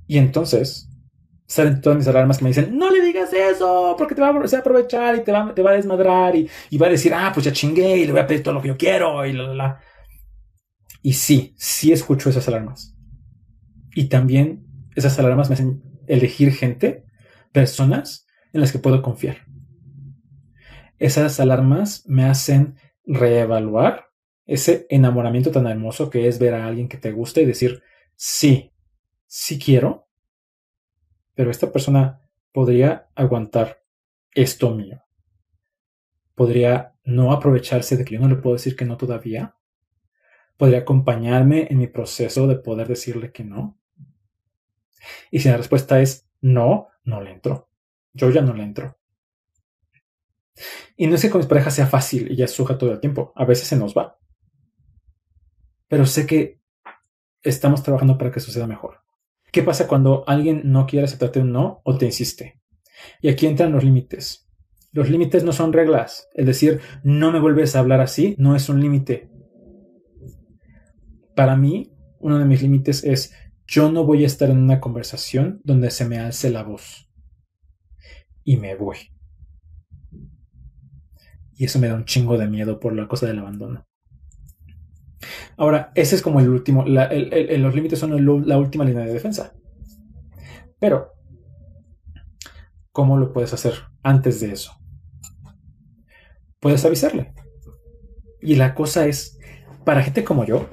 [0.06, 0.88] Y entonces
[1.46, 4.59] salen todas mis alarmas que me dicen, no le digas eso, porque te va a
[4.59, 7.44] aprovechar y te va, te va a desmadrar y, y, va a decir, ah, pues
[7.44, 9.54] ya chingué y le voy a pedir todo lo que yo quiero y la, la,
[9.54, 9.80] la.
[11.02, 12.96] Y sí, sí escucho esas alarmas.
[13.94, 17.04] Y también esas alarmas me hacen elegir gente,
[17.52, 19.46] personas en las que puedo confiar.
[20.98, 24.10] Esas alarmas me hacen reevaluar
[24.46, 27.82] ese enamoramiento tan hermoso que es ver a alguien que te gusta y decir,
[28.16, 28.72] sí,
[29.26, 30.08] sí quiero,
[31.34, 32.20] pero esta persona
[32.52, 33.82] podría aguantar
[34.34, 35.02] esto mío.
[36.34, 39.56] Podría no aprovecharse de que yo no le puedo decir que no todavía.
[40.61, 43.81] Podría acompañarme en mi proceso de poder decirle que no.
[45.31, 47.70] Y si la respuesta es no, no le entro.
[48.12, 48.99] Yo ya no le entro.
[50.99, 53.33] Y no es que con mis parejas sea fácil y ya suja todo el tiempo.
[53.37, 54.18] A veces se nos va.
[55.88, 56.61] Pero sé que
[57.42, 59.01] estamos trabajando para que suceda mejor.
[59.53, 62.61] ¿Qué pasa cuando alguien no quiere aceptarte un no o te insiste?
[63.23, 64.46] Y aquí entran los límites.
[64.92, 66.29] Los límites no son reglas.
[66.35, 69.31] Es decir, no me vuelves a hablar así, no es un límite.
[71.40, 73.33] Para mí, uno de mis límites es
[73.66, 77.11] yo no voy a estar en una conversación donde se me alce la voz.
[78.44, 78.98] Y me voy.
[81.55, 83.87] Y eso me da un chingo de miedo por la cosa del abandono.
[85.57, 89.55] Ahora, ese es como el último, los límites son la última línea de defensa.
[90.79, 91.14] Pero,
[92.92, 93.72] ¿cómo lo puedes hacer
[94.03, 94.79] antes de eso?
[96.61, 97.33] Puedes avisarle.
[98.42, 99.38] Y la cosa es,
[99.87, 100.68] para gente como yo,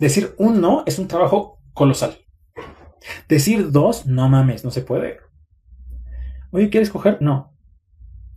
[0.00, 2.18] decir un no es un trabajo colosal.
[3.28, 5.18] Decir dos, no mames, no se puede.
[6.50, 7.18] Oye, ¿quieres coger?
[7.20, 7.56] No.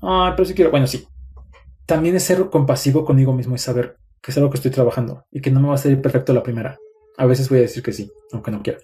[0.01, 0.71] Ah, pero si quiero.
[0.71, 1.07] Bueno, sí.
[1.85, 5.41] También es ser compasivo conmigo mismo y saber que es algo que estoy trabajando y
[5.41, 6.77] que no me va a salir perfecto la primera.
[7.17, 8.79] A veces voy a decir que sí, aunque no quiera.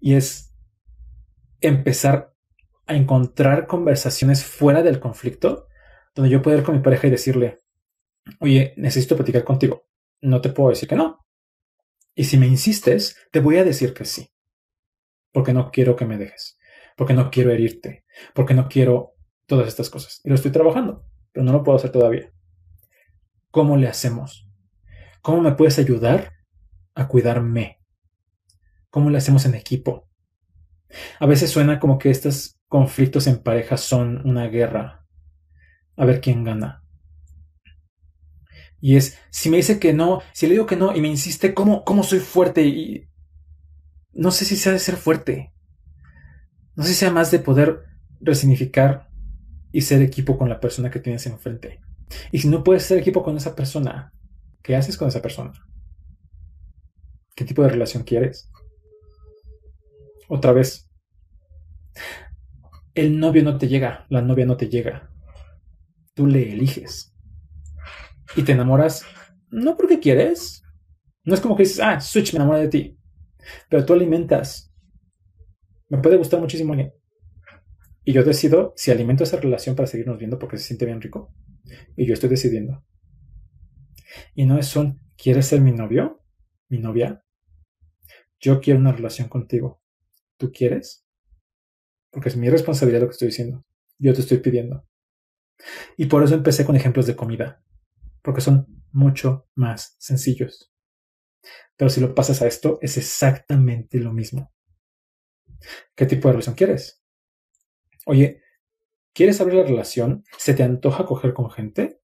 [0.00, 0.54] Y es
[1.60, 2.32] empezar
[2.86, 5.66] a encontrar conversaciones fuera del conflicto
[6.14, 7.58] donde yo pueda ir con mi pareja y decirle,
[8.38, 9.84] oye, necesito platicar contigo.
[10.20, 11.23] No te puedo decir que no.
[12.14, 14.30] Y si me insistes, te voy a decir que sí.
[15.32, 16.58] Porque no quiero que me dejes.
[16.96, 18.04] Porque no quiero herirte.
[18.34, 19.14] Porque no quiero
[19.46, 20.20] todas estas cosas.
[20.24, 22.32] Y lo estoy trabajando, pero no lo puedo hacer todavía.
[23.50, 24.48] ¿Cómo le hacemos?
[25.22, 26.32] ¿Cómo me puedes ayudar
[26.94, 27.80] a cuidarme?
[28.90, 30.08] ¿Cómo le hacemos en equipo?
[31.18, 35.06] A veces suena como que estos conflictos en pareja son una guerra.
[35.96, 36.83] A ver quién gana.
[38.84, 41.54] Y es, si me dice que no, si le digo que no y me insiste,
[41.54, 42.66] ¿cómo, cómo soy fuerte?
[42.66, 43.08] Y
[44.12, 45.54] no sé si sea de ser fuerte.
[46.76, 47.82] No sé si sea más de poder
[48.20, 49.08] resignificar
[49.72, 51.80] y ser equipo con la persona que tienes enfrente.
[52.30, 54.12] Y si no puedes ser equipo con esa persona,
[54.62, 55.54] ¿qué haces con esa persona?
[57.34, 58.50] ¿Qué tipo de relación quieres?
[60.28, 60.90] Otra vez,
[62.94, 65.10] el novio no te llega, la novia no te llega.
[66.12, 67.13] Tú le eliges.
[68.36, 69.04] Y te enamoras
[69.50, 70.62] no porque quieres.
[71.24, 72.98] No es como que dices, ah, Switch me enamora de ti.
[73.70, 74.72] Pero tú alimentas.
[75.88, 76.74] Me puede gustar muchísimo.
[78.04, 81.32] Y yo decido si alimento esa relación para seguirnos viendo porque se siente bien rico.
[81.96, 82.84] Y yo estoy decidiendo.
[84.34, 86.22] Y no es un, ¿quieres ser mi novio?
[86.68, 87.24] ¿Mi novia?
[88.40, 89.80] Yo quiero una relación contigo.
[90.36, 91.06] ¿Tú quieres?
[92.10, 93.64] Porque es mi responsabilidad lo que estoy diciendo.
[93.98, 94.86] Yo te estoy pidiendo.
[95.96, 97.62] Y por eso empecé con ejemplos de comida.
[98.24, 100.72] Porque son mucho más sencillos.
[101.76, 104.50] Pero si lo pasas a esto, es exactamente lo mismo.
[105.94, 107.02] ¿Qué tipo de relación quieres?
[108.06, 108.40] Oye,
[109.12, 110.24] ¿quieres abrir la relación?
[110.38, 112.00] ¿Se te antoja coger con gente?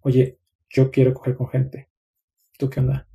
[0.00, 0.38] Oye,
[0.70, 1.90] yo quiero coger con gente.
[2.56, 3.08] ¿Tú qué onda?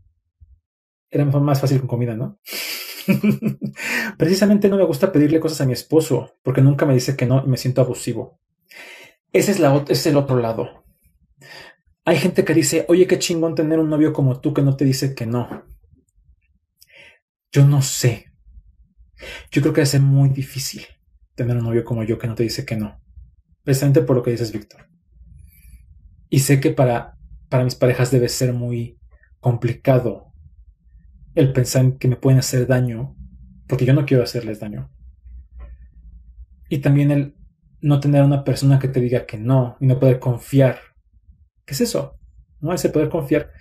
[1.09, 2.39] Era más fácil con comida, ¿no?
[4.17, 7.41] Precisamente no me gusta pedirle cosas a mi esposo porque nunca me dice que no
[7.45, 8.41] y me siento abusivo.
[9.31, 10.82] Ese es, la, ese es el otro lado.
[12.05, 14.85] Hay gente que dice, oye, qué chingón tener un novio como tú que no te
[14.85, 15.65] dice que no.
[17.51, 18.33] Yo no sé.
[19.51, 20.83] Yo creo que va a ser muy difícil
[21.35, 22.99] tener un novio como yo que no te dice que no.
[23.63, 24.89] Precisamente por lo que dices, Víctor.
[26.29, 27.17] Y sé que para,
[27.49, 28.99] para mis parejas debe ser muy
[29.39, 30.33] complicado
[31.35, 33.15] el pensar que me pueden hacer daño,
[33.67, 34.91] porque yo no quiero hacerles daño.
[36.69, 37.35] Y también el
[37.81, 40.79] no tener una persona que te diga que no y no poder confiar.
[41.65, 42.19] ¿Qué es eso?
[42.59, 43.51] No, ese poder confiar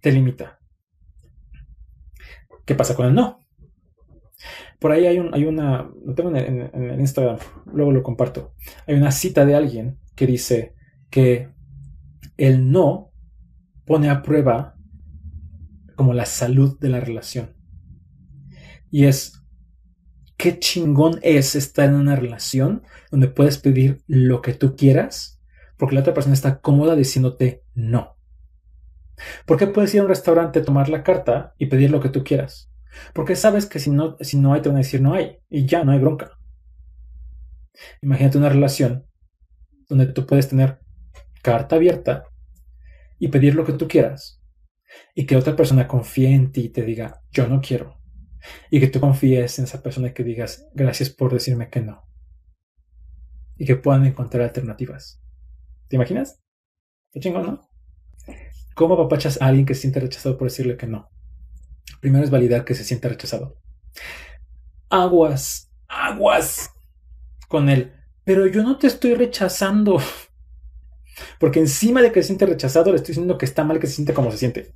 [0.00, 0.58] te limita.
[2.64, 3.40] ¿Qué pasa con el no?
[4.78, 8.54] Por ahí hay, un, hay una, lo tengo en, en, Instagram, luego lo comparto.
[8.86, 10.74] Hay una cita de alguien que dice
[11.10, 11.50] que
[12.36, 13.12] el no
[13.84, 14.76] pone a prueba
[15.96, 17.54] como la salud de la relación.
[18.90, 19.42] Y es,
[20.38, 25.39] qué chingón es estar en una relación donde puedes pedir lo que tú quieras
[25.80, 28.18] porque la otra persona está cómoda diciéndote no.
[29.46, 32.22] ¿Por qué puedes ir a un restaurante, tomar la carta y pedir lo que tú
[32.22, 32.70] quieras?
[33.14, 35.38] Porque sabes que si no, si no hay, te van a decir no hay.
[35.48, 36.38] Y ya, no hay bronca.
[38.02, 39.06] Imagínate una relación
[39.88, 40.80] donde tú puedes tener
[41.42, 42.24] carta abierta
[43.18, 44.42] y pedir lo que tú quieras.
[45.14, 48.02] Y que otra persona confíe en ti y te diga, yo no quiero.
[48.70, 52.02] Y que tú confíes en esa persona y que digas, gracias por decirme que no.
[53.56, 55.19] Y que puedan encontrar alternativas.
[55.90, 56.40] ¿Te imaginas?
[57.10, 57.68] Qué chingón, ¿no?
[58.76, 61.10] ¿Cómo apapachas a alguien que se siente rechazado por decirle que no?
[62.00, 63.58] Primero es validar que se siente rechazado.
[64.88, 66.70] Aguas, aguas
[67.48, 67.92] con él.
[68.22, 69.98] Pero yo no te estoy rechazando.
[71.40, 73.94] Porque encima de que se siente rechazado, le estoy diciendo que está mal que se
[73.94, 74.72] siente como se siente.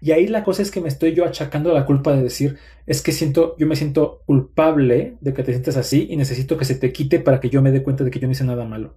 [0.00, 3.02] Y ahí la cosa es que me estoy yo achacando la culpa de decir, es
[3.02, 6.74] que siento, yo me siento culpable de que te sientes así y necesito que se
[6.74, 8.96] te quite para que yo me dé cuenta de que yo no hice nada malo.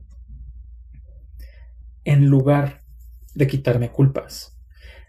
[2.06, 2.84] En lugar
[3.34, 4.58] de quitarme culpas,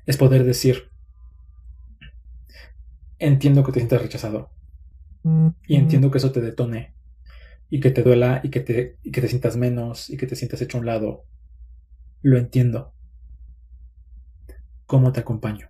[0.06, 0.90] es poder decir,
[3.18, 4.50] entiendo que te sientas rechazado.
[5.66, 6.94] Y entiendo que eso te detone.
[7.70, 10.36] Y que te duela y que te, y que te sientas menos y que te
[10.36, 11.26] sientas hecho a un lado.
[12.22, 12.94] Lo entiendo.
[14.86, 15.68] cómo te acompaño.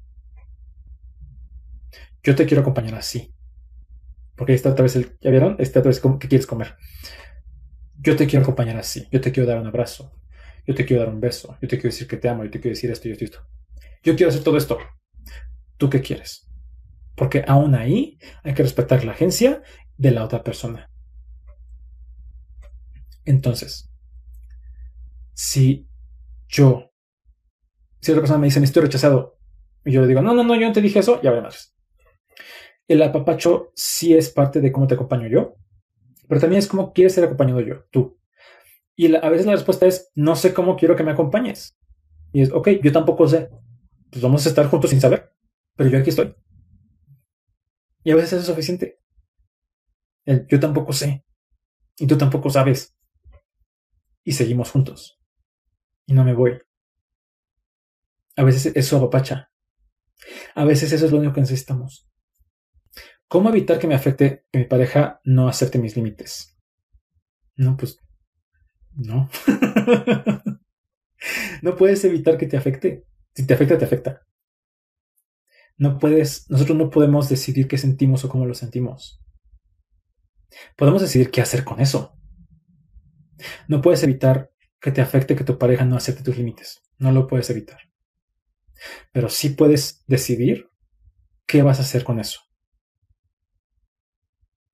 [2.22, 3.34] Yo te quiero acompañar así.
[4.36, 5.56] Porque esta otra vez el, ¿ya vieron?
[5.58, 6.76] Esta otra vez, ¿qué quieres comer?
[7.98, 9.08] Yo te quiero acompañar así.
[9.10, 10.12] Yo te quiero dar un abrazo.
[10.66, 11.56] Yo te quiero dar un beso.
[11.62, 12.44] Yo te quiero decir que te amo.
[12.44, 13.40] Yo te quiero decir esto y esto y esto.
[14.02, 14.78] Yo quiero hacer todo esto.
[15.76, 16.48] ¿Tú qué quieres?
[17.14, 19.62] Porque aún ahí hay que respetar la agencia
[19.96, 20.90] de la otra persona.
[23.24, 23.90] Entonces,
[25.34, 25.88] si
[26.48, 26.92] yo,
[28.00, 29.38] si otra persona me dice, me estoy rechazado,
[29.84, 31.74] y yo le digo, no, no, no, yo no te dije eso, ya verás.
[32.88, 35.56] El apapacho sí es parte de cómo te acompaño yo,
[36.28, 38.18] pero también es cómo quieres ser acompañado yo, tú.
[38.96, 41.78] Y a veces la respuesta es, no sé cómo quiero que me acompañes.
[42.32, 43.50] Y es, ok, yo tampoco sé.
[44.10, 45.34] Pues vamos a estar juntos sin saber,
[45.76, 46.34] pero yo aquí estoy.
[48.02, 49.00] Y a veces eso es suficiente.
[50.24, 51.24] yo tampoco sé.
[51.98, 52.96] Y tú tampoco sabes.
[54.24, 55.20] Y seguimos juntos.
[56.06, 56.58] Y no me voy.
[58.36, 59.50] A veces eso apapacha.
[60.54, 62.08] A veces eso es lo único que necesitamos.
[63.28, 66.56] ¿Cómo evitar que me afecte que mi pareja no acepte mis límites?
[67.56, 67.98] No, pues
[68.96, 69.28] no.
[71.62, 73.06] no puedes evitar que te afecte.
[73.34, 74.26] Si te afecta, te afecta.
[75.76, 79.22] No puedes, nosotros no podemos decidir qué sentimos o cómo lo sentimos.
[80.76, 82.16] Podemos decidir qué hacer con eso.
[83.68, 86.82] No puedes evitar que te afecte que tu pareja no acepte tus límites.
[86.98, 87.78] No lo puedes evitar.
[89.12, 90.70] Pero sí puedes decidir
[91.46, 92.46] qué vas a hacer con eso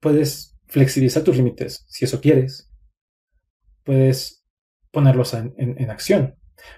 [0.02, 2.68] puedes flexibilizar tus límites si eso quieres.
[3.84, 4.44] Puedes
[4.90, 6.36] ponerlos en, acción.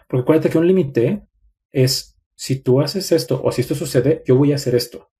[0.09, 1.27] Porque acuérdate que un límite
[1.73, 5.11] es si tú haces esto o si esto sucede, yo voy a hacer esto.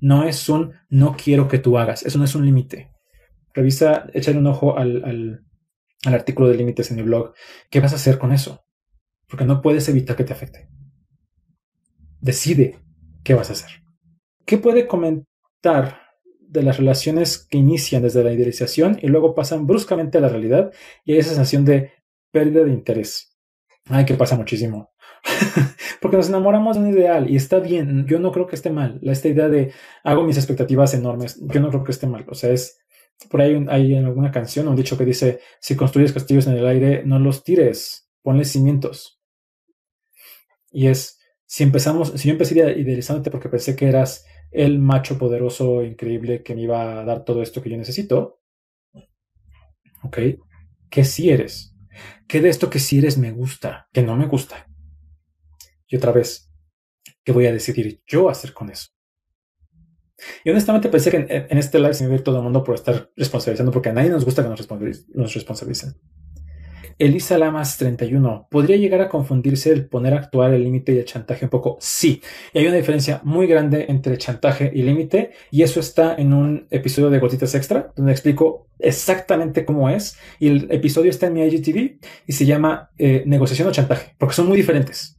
[0.00, 2.04] No es un no quiero que tú hagas.
[2.04, 2.90] Eso no es un límite.
[3.52, 5.44] Revisa, échale un ojo al,
[6.04, 7.34] al artículo de límites en mi blog.
[7.68, 8.64] ¿Qué vas a hacer con eso?
[9.28, 10.68] Porque no puedes evitar que te afecte.
[12.20, 12.78] Decide
[13.22, 13.82] qué vas a hacer.
[14.46, 16.09] ¿Qué puede comentar
[16.50, 20.72] de las relaciones que inician desde la idealización y luego pasan bruscamente a la realidad
[21.04, 21.92] y hay esa sensación de
[22.32, 23.36] pérdida de interés.
[23.86, 24.92] Ay, que pasa muchísimo.
[26.00, 28.06] Porque nos enamoramos de un ideal y está bien.
[28.06, 29.00] Yo no creo que esté mal.
[29.02, 32.24] Esta idea de hago mis expectativas enormes, yo no creo que esté mal.
[32.28, 32.78] O sea, es
[33.28, 36.66] por ahí hay en alguna canción un dicho que dice: si construyes castillos en el
[36.66, 39.20] aire, no los tires, ponle cimientos.
[40.70, 45.82] Y es si empezamos, si yo empecé idealizándote porque pensé que eras el macho poderoso,
[45.84, 48.40] increíble que me iba a dar todo esto que yo necesito.
[50.02, 50.18] ¿Ok?
[50.88, 51.76] ¿Qué si eres?
[52.26, 53.88] ¿Qué de esto que si eres me gusta?
[53.92, 54.66] Que no me gusta.
[55.86, 56.52] Y otra vez,
[57.24, 58.88] ¿qué voy a decidir yo hacer con eso?
[60.44, 63.10] Y honestamente pensé que en, este live se me iba todo el mundo por estar
[63.16, 65.94] responsabilizando, porque a nadie nos gusta que nos responsabilicen.
[67.00, 68.48] Elisa Lamas 31.
[68.50, 71.78] ¿Podría llegar a confundirse el poner a actuar el límite y el chantaje un poco?
[71.80, 72.20] Sí.
[72.52, 75.32] Y hay una diferencia muy grande entre chantaje y límite.
[75.50, 80.18] Y eso está en un episodio de Gotitas Extra, donde explico exactamente cómo es.
[80.38, 84.34] Y el episodio está en mi IGTV y se llama eh, negociación o chantaje, porque
[84.34, 85.18] son muy diferentes.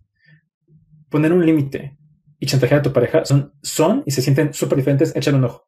[1.09, 1.97] Poner un límite
[2.39, 5.15] y chantajear a tu pareja son, son y se sienten súper diferentes.
[5.15, 5.67] Échale un ojo.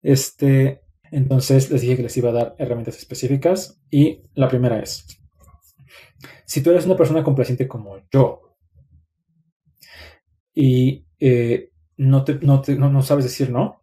[0.00, 5.06] Este, entonces les dije que les iba a dar herramientas específicas y la primera es,
[6.44, 8.56] si tú eres una persona complaciente como yo
[10.54, 13.82] y eh, no, te, no, sabes decir no,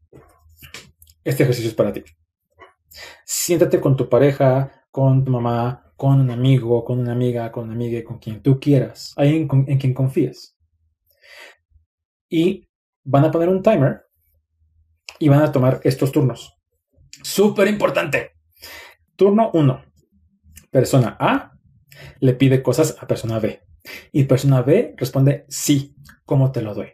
[1.23, 2.04] este ejercicio es para ti.
[3.25, 7.73] Siéntate con tu pareja, con tu mamá, con un amigo, con una amiga, con una
[7.73, 10.58] amiga, con quien tú quieras, alguien en quien confíes.
[12.30, 12.67] Y
[13.04, 14.06] van a poner un timer
[15.19, 16.58] y van a tomar estos turnos.
[17.21, 18.32] Súper importante.
[19.15, 19.86] Turno 1.
[20.71, 21.50] Persona A
[22.21, 23.62] le pide cosas a persona B.
[24.12, 26.91] Y persona B responde sí, ¿cómo te lo doy?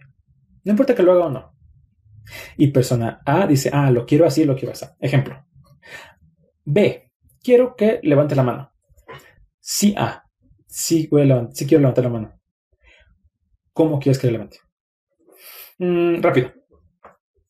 [0.63, 1.53] No importa que lo haga o no.
[2.57, 4.85] Y persona A dice, ah, lo quiero así, lo quiero así.
[4.99, 5.45] Ejemplo.
[6.63, 7.11] B,
[7.43, 8.73] quiero que levante la mano.
[9.59, 10.23] Sí, A,
[10.65, 12.39] sí, quiero levantar la mano.
[13.73, 14.59] ¿Cómo quieres que le levante?
[15.77, 16.53] Mm, rápido.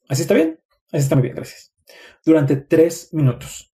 [0.10, 0.60] ¿Así está bien?
[0.92, 1.74] Así está muy bien, gracias.
[2.26, 3.67] Durante tres minutos.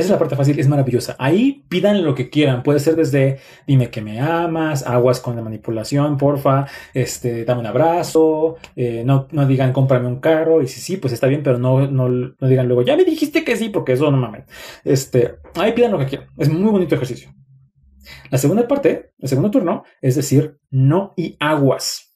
[0.00, 1.14] Esa es la parte fácil, es maravillosa.
[1.18, 2.62] Ahí pidan lo que quieran.
[2.62, 7.66] Puede ser desde dime que me amas, aguas con la manipulación, porfa, este, dame un
[7.66, 11.58] abrazo, eh, no, no digan cómprame un carro, y si sí, pues está bien, pero
[11.58, 14.44] no, no, no digan luego, ya me dijiste que sí, porque eso no mames.
[14.84, 16.28] Este, ahí pidan lo que quieran.
[16.38, 17.34] Es muy bonito ejercicio.
[18.30, 22.09] La segunda parte, el segundo turno, es decir, no y aguas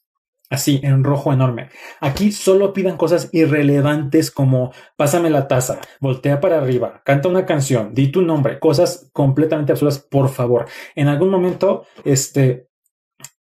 [0.51, 1.69] así en rojo enorme.
[2.01, 7.95] Aquí solo pidan cosas irrelevantes como pásame la taza, voltea para arriba, canta una canción,
[7.95, 10.67] di tu nombre, cosas completamente absurdas, por favor.
[10.95, 12.69] En algún momento, este,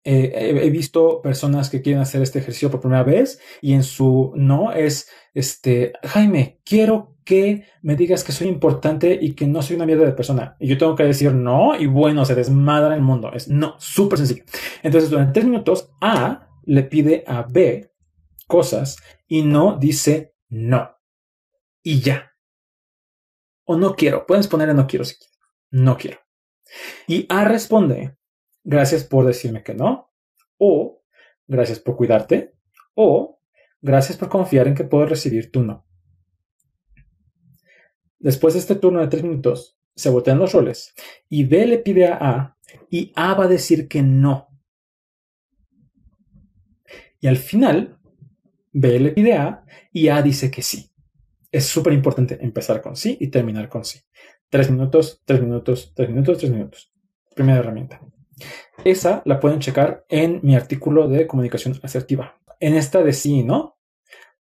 [0.06, 4.32] Eh, he visto personas que quieren hacer este ejercicio por primera vez y en su
[4.36, 9.76] no es, este, Jaime, quiero que me digas que soy importante y que no soy
[9.76, 10.56] una mierda de persona.
[10.60, 13.32] Y yo tengo que decir no y bueno, se desmadra el mundo.
[13.32, 14.44] Es no, súper sencillo.
[14.82, 17.92] Entonces, durante tres minutos, A le pide a B
[18.46, 20.96] cosas y no dice no.
[21.82, 22.32] Y ya.
[23.64, 24.26] O no quiero.
[24.26, 25.38] Puedes ponerle no quiero si quieres.
[25.70, 26.18] No quiero.
[27.06, 28.16] Y A responde
[28.64, 30.10] gracias por decirme que no,
[30.58, 31.02] o
[31.46, 32.54] gracias por cuidarte,
[32.94, 33.40] o
[33.80, 35.86] gracias por confiar en que puedo recibir tu no.
[38.18, 40.94] Después de este turno de tres minutos, se voltean los roles
[41.28, 42.58] y B le pide a A
[42.90, 44.48] y A va a decir que no.
[47.24, 47.98] Y al final,
[48.70, 50.92] B le pide a y A dice que sí.
[51.50, 54.02] Es súper importante empezar con sí y terminar con sí.
[54.50, 56.92] Tres minutos, tres minutos, tres minutos, tres minutos.
[57.34, 58.02] Primera herramienta.
[58.84, 62.42] Esa la pueden checar en mi artículo de comunicación asertiva.
[62.60, 63.78] En esta de sí y no,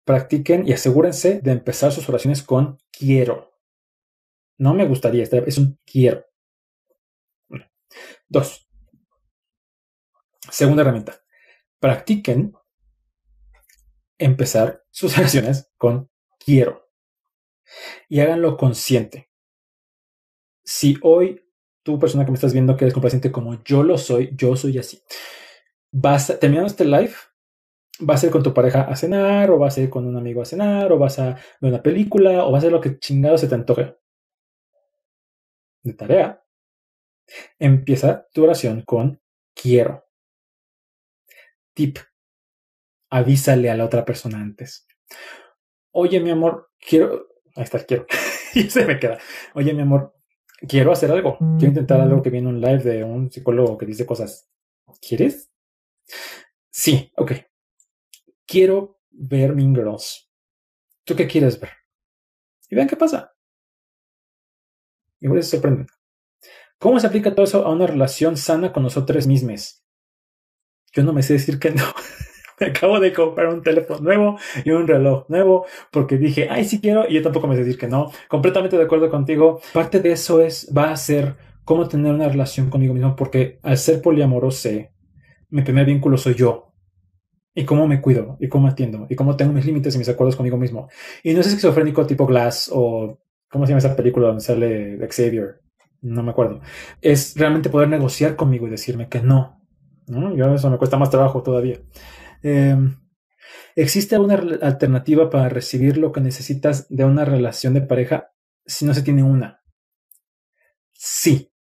[0.03, 3.51] practiquen y asegúrense de empezar sus oraciones con quiero.
[4.57, 6.26] No me gustaría, es un quiero.
[8.28, 8.67] Dos.
[10.49, 11.19] Segunda herramienta.
[11.80, 12.55] Practiquen
[14.24, 16.09] empezar sus oraciones con
[16.43, 16.89] quiero.
[18.09, 19.30] Y háganlo consciente.
[20.63, 21.43] Si hoy
[21.84, 24.78] tú, persona que me estás viendo, que eres complaciente como yo lo soy, yo soy
[24.78, 25.01] así.
[25.91, 27.13] Vas terminando este live,
[27.99, 30.41] vas a ir con tu pareja a cenar, o vas a ir con un amigo
[30.41, 33.38] a cenar, o vas a ver una película, o vas a hacer lo que chingado
[33.38, 33.97] se te antoje.
[35.84, 36.41] De tarea.
[37.59, 39.21] Empieza tu oración con
[39.53, 40.05] quiero.
[41.74, 41.97] Tip.
[43.14, 44.88] Avísale a la otra persona antes.
[45.91, 47.28] Oye, mi amor, quiero.
[47.55, 48.07] Ahí está, quiero.
[48.55, 49.20] y se me queda.
[49.53, 50.16] Oye, mi amor,
[50.68, 51.38] quiero hacer algo.
[51.38, 54.49] Quiero intentar algo que viene un live de un psicólogo que dice cosas.
[54.99, 55.51] ¿Quieres?
[56.72, 57.34] Sí, ok.
[58.47, 60.28] Quiero ver Mean Girls.
[61.03, 61.70] ¿Tú qué quieres ver?
[62.68, 63.36] Y vean qué pasa.
[65.20, 65.86] Igual se sorprenden.
[66.80, 69.84] ¿Cómo se aplica todo eso a una relación sana con nosotros mismos?
[70.93, 71.84] Yo no me sé decir que no.
[72.68, 77.05] acabo de comprar un teléfono nuevo y un reloj nuevo porque dije, ay, sí quiero,
[77.07, 78.11] y yo tampoco me decir que no.
[78.28, 79.61] Completamente de acuerdo contigo.
[79.74, 83.78] Parte de eso es, va a ser cómo tener una relación conmigo mismo, porque al
[83.78, 84.70] ser poliamoroso,
[85.49, 86.70] mi primer vínculo soy yo.
[87.55, 90.36] Y cómo me cuido, y cómo atiendo, y cómo tengo mis límites y mis acuerdos
[90.36, 90.89] conmigo mismo.
[91.22, 95.61] Y no es esquizofrénico tipo Glass o, ¿cómo se llama esa película donde sale Xavier?
[96.01, 96.61] No me acuerdo.
[96.99, 99.64] Es realmente poder negociar conmigo y decirme que no.
[100.07, 100.36] ¿no?
[100.36, 101.80] Yo eso me cuesta más trabajo todavía.
[102.44, 102.98] Em,
[103.76, 108.32] ¿Existe alguna alternativa para recibir lo que necesitas de una relación de pareja
[108.66, 109.64] si no se tiene una?
[110.94, 111.52] Sí.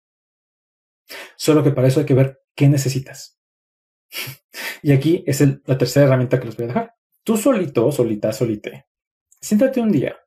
[1.35, 3.39] Solo que para eso hay que ver qué necesitas.
[4.83, 6.95] y aquí es la tercera herramienta que les voy a dejar.
[7.23, 8.87] Tú solito, solita, solite.
[9.41, 10.17] Siéntate un día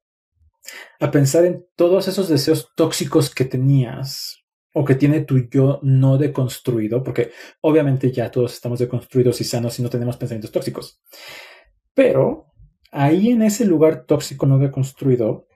[0.98, 4.45] a pensar en todos esos deseos tóxicos que tenías
[4.78, 7.30] o que tiene tu yo no deconstruido, porque
[7.62, 11.00] obviamente ya todos estamos deconstruidos y sanos y no tenemos pensamientos tóxicos.
[11.94, 12.52] Pero
[12.92, 15.46] ahí en ese lugar tóxico no deconstruido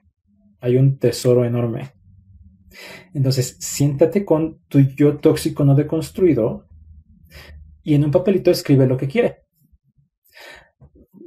[0.59, 1.91] hay un tesoro enorme.
[3.13, 6.65] Entonces, siéntate con tu yo tóxico no deconstruido
[7.83, 9.43] y en un papelito escribe lo que quiere.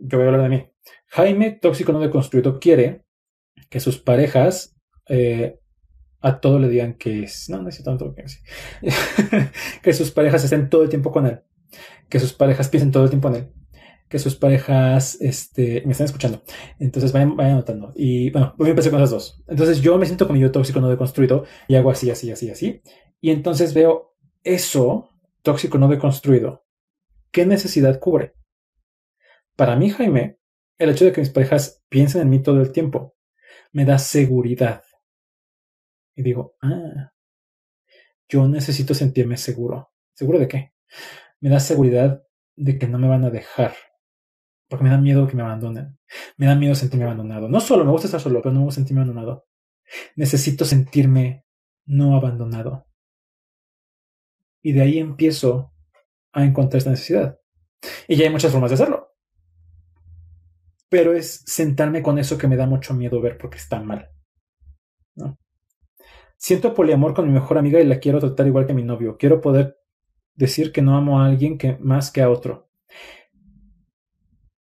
[0.03, 0.66] Yo voy a hablar de mí.
[1.11, 3.05] Jaime, tóxico no deconstruido, quiere
[3.70, 4.74] que sus parejas
[5.09, 5.61] eh,
[6.25, 8.25] a todo le digan que es, no, necesito tanto que,
[9.83, 11.43] que sus parejas estén todo el tiempo con él,
[12.09, 13.53] que sus parejas piensen todo el tiempo en él,
[14.09, 16.43] que sus parejas, este, me están escuchando.
[16.79, 17.93] Entonces vayan, vayan notando.
[17.95, 19.45] Y bueno, voy a empezar con esas dos.
[19.49, 22.51] Entonces yo me siento con mi yo tóxico no deconstruido y hago así, así, así,
[22.51, 22.81] así.
[23.20, 25.11] Y entonces veo eso,
[25.43, 26.64] tóxico no deconstruido.
[27.33, 28.35] ¿Qué necesidad cubre?
[29.57, 30.39] Para mí, Jaime,
[30.79, 33.14] el hecho de que mis parejas piensen en mí todo el tiempo
[33.72, 34.85] me da seguridad
[36.16, 37.12] y digo, ah,
[38.28, 39.92] yo necesito sentirme seguro.
[40.14, 40.72] ¿Seguro de qué?
[41.40, 42.22] Me da seguridad
[42.56, 43.74] de que no me van a dejar.
[44.68, 45.98] Porque me da miedo que me abandonen.
[46.36, 47.48] Me da miedo sentirme abandonado.
[47.48, 49.46] No solo me gusta estar solo, pero no me gusta sentirme abandonado.
[50.16, 51.44] Necesito sentirme
[51.86, 52.86] no abandonado.
[54.62, 55.72] Y de ahí empiezo
[56.32, 57.38] a encontrar esta necesidad.
[58.08, 59.08] Y ya hay muchas formas de hacerlo.
[60.88, 64.10] Pero es sentarme con eso que me da mucho miedo ver porque está mal.
[65.16, 65.38] ¿no?
[66.45, 69.16] Siento poliamor con mi mejor amiga y la quiero tratar igual que mi novio.
[69.16, 69.78] Quiero poder
[70.34, 72.68] decir que no amo a alguien que más que a otro.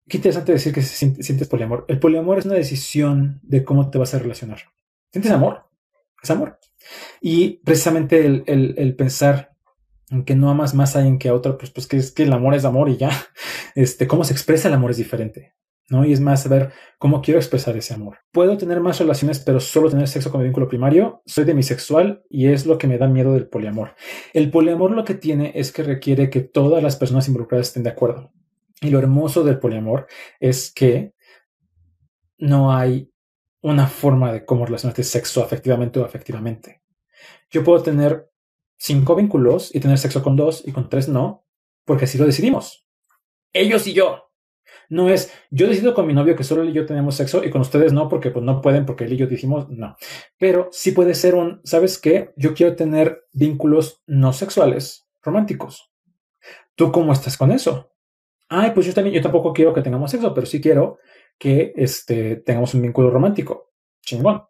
[0.08, 1.84] Qué interesante decir que sientes poliamor.
[1.88, 4.60] El poliamor es una decisión de cómo te vas a relacionar.
[5.12, 5.68] ¿Sientes amor?
[6.22, 6.58] Es amor.
[7.20, 9.54] Y precisamente el, pensar,
[10.10, 12.32] aunque no amas más a alguien que a otro, pues, pues que es que el
[12.32, 13.10] amor es amor y ya.
[13.74, 15.52] Este, cómo se expresa el amor es diferente.
[15.90, 16.04] ¿No?
[16.04, 18.18] Y es más saber cómo quiero expresar ese amor.
[18.32, 21.22] Puedo tener más relaciones, pero solo tener sexo con mi vínculo primario.
[21.26, 23.94] Soy demisexual y es lo que me da miedo del poliamor.
[24.32, 27.90] El poliamor lo que tiene es que requiere que todas las personas involucradas estén de
[27.90, 28.32] acuerdo.
[28.80, 30.06] Y lo hermoso del poliamor
[30.40, 31.14] es que
[32.38, 33.10] no hay
[33.60, 36.82] una forma de cómo relacionarte sexo afectivamente o afectivamente.
[37.50, 38.30] Yo puedo tener
[38.76, 41.46] cinco vínculos y tener sexo con dos y con tres no,
[41.84, 42.86] porque así lo decidimos.
[43.52, 44.23] Ellos y yo.
[44.88, 47.50] No es, yo decido con mi novio que solo él y yo tenemos sexo y
[47.50, 49.96] con ustedes no, porque pues no pueden, porque él y yo dijimos no.
[50.38, 52.32] Pero sí puede ser un, ¿sabes qué?
[52.36, 55.90] Yo quiero tener vínculos no sexuales, románticos.
[56.74, 57.90] ¿Tú cómo estás con eso?
[58.48, 60.98] Ay, pues yo también, yo tampoco quiero que tengamos sexo, pero sí quiero
[61.38, 63.72] que este, tengamos un vínculo romántico.
[64.02, 64.44] Chingón.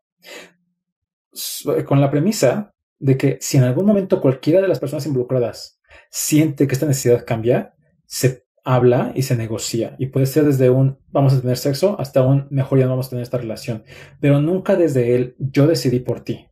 [1.87, 5.80] Con la premisa de que si en algún momento cualquiera de las personas involucradas
[6.11, 7.74] siente que esta necesidad cambia,
[8.07, 9.95] se habla y se negocia.
[9.99, 13.07] Y puede ser desde un vamos a tener sexo hasta un mejor ya no vamos
[13.07, 13.85] a tener esta relación.
[14.21, 16.49] Pero nunca desde el yo decidí por ti.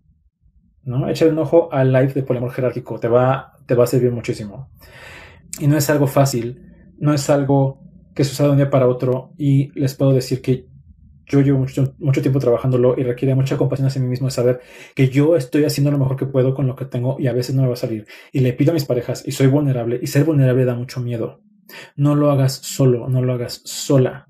[0.85, 1.09] ¿no?
[1.09, 3.01] Echa un ojo al live de poliamor jerárquico.
[3.01, 4.71] Te va, te va a servir muchísimo.
[5.59, 6.63] Y no es algo fácil.
[6.99, 7.81] No es algo
[8.15, 9.33] que suceda de un día para otro.
[9.39, 10.67] Y les puedo decir que
[11.27, 14.61] yo llevo mucho, mucho tiempo trabajándolo y requiere mucha compasión hacia mí mismo de saber
[14.95, 17.55] que yo estoy haciendo lo mejor que puedo con lo que tengo y a veces
[17.55, 18.07] no me va a salir.
[18.33, 19.99] Y le pido a mis parejas y soy vulnerable.
[20.03, 21.42] Y ser vulnerable da mucho miedo
[21.97, 24.29] no lo hagas solo, no lo hagas sola.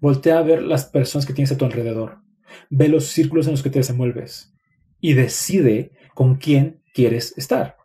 [0.00, 2.20] Voltea a ver las personas que tienes a tu alrededor.
[2.70, 4.54] Ve los círculos en los que te desenvuelves
[5.00, 7.76] y decide con quién quieres estar.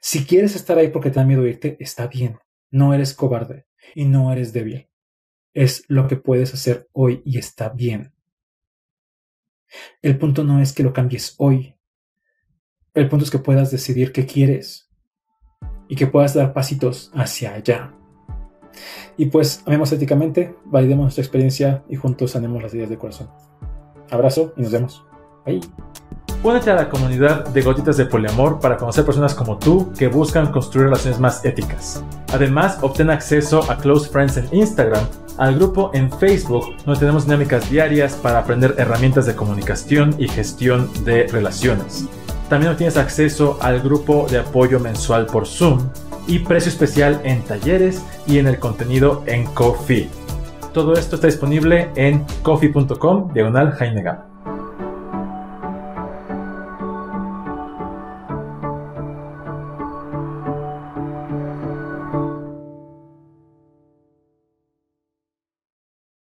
[0.00, 2.38] Si quieres estar ahí porque te da miedo irte, está bien.
[2.70, 4.88] No eres cobarde y no eres débil.
[5.52, 8.12] Es lo que puedes hacer hoy y está bien.
[10.02, 11.76] El punto no es que lo cambies hoy.
[12.94, 14.85] El punto es que puedas decidir qué quieres
[15.88, 17.92] y que puedas dar pasitos hacia allá.
[19.16, 23.28] Y pues, amemos éticamente, validemos nuestra experiencia y juntos sanemos las ideas de corazón.
[24.10, 25.04] Abrazo y nos vemos.
[25.44, 25.60] Bye.
[26.42, 30.52] Únete a la comunidad de Gotitas de Poliamor para conocer personas como tú que buscan
[30.52, 32.04] construir relaciones más éticas.
[32.32, 35.04] Además, obtén acceso a Close Friends en Instagram,
[35.38, 40.88] al grupo en Facebook, donde tenemos dinámicas diarias para aprender herramientas de comunicación y gestión
[41.04, 42.06] de relaciones.
[42.48, 45.90] También obtienes acceso al grupo de apoyo mensual por Zoom
[46.26, 50.08] y precio especial en talleres y en el contenido en Coffee.
[50.72, 53.72] Todo esto está disponible en coffee.com diagonal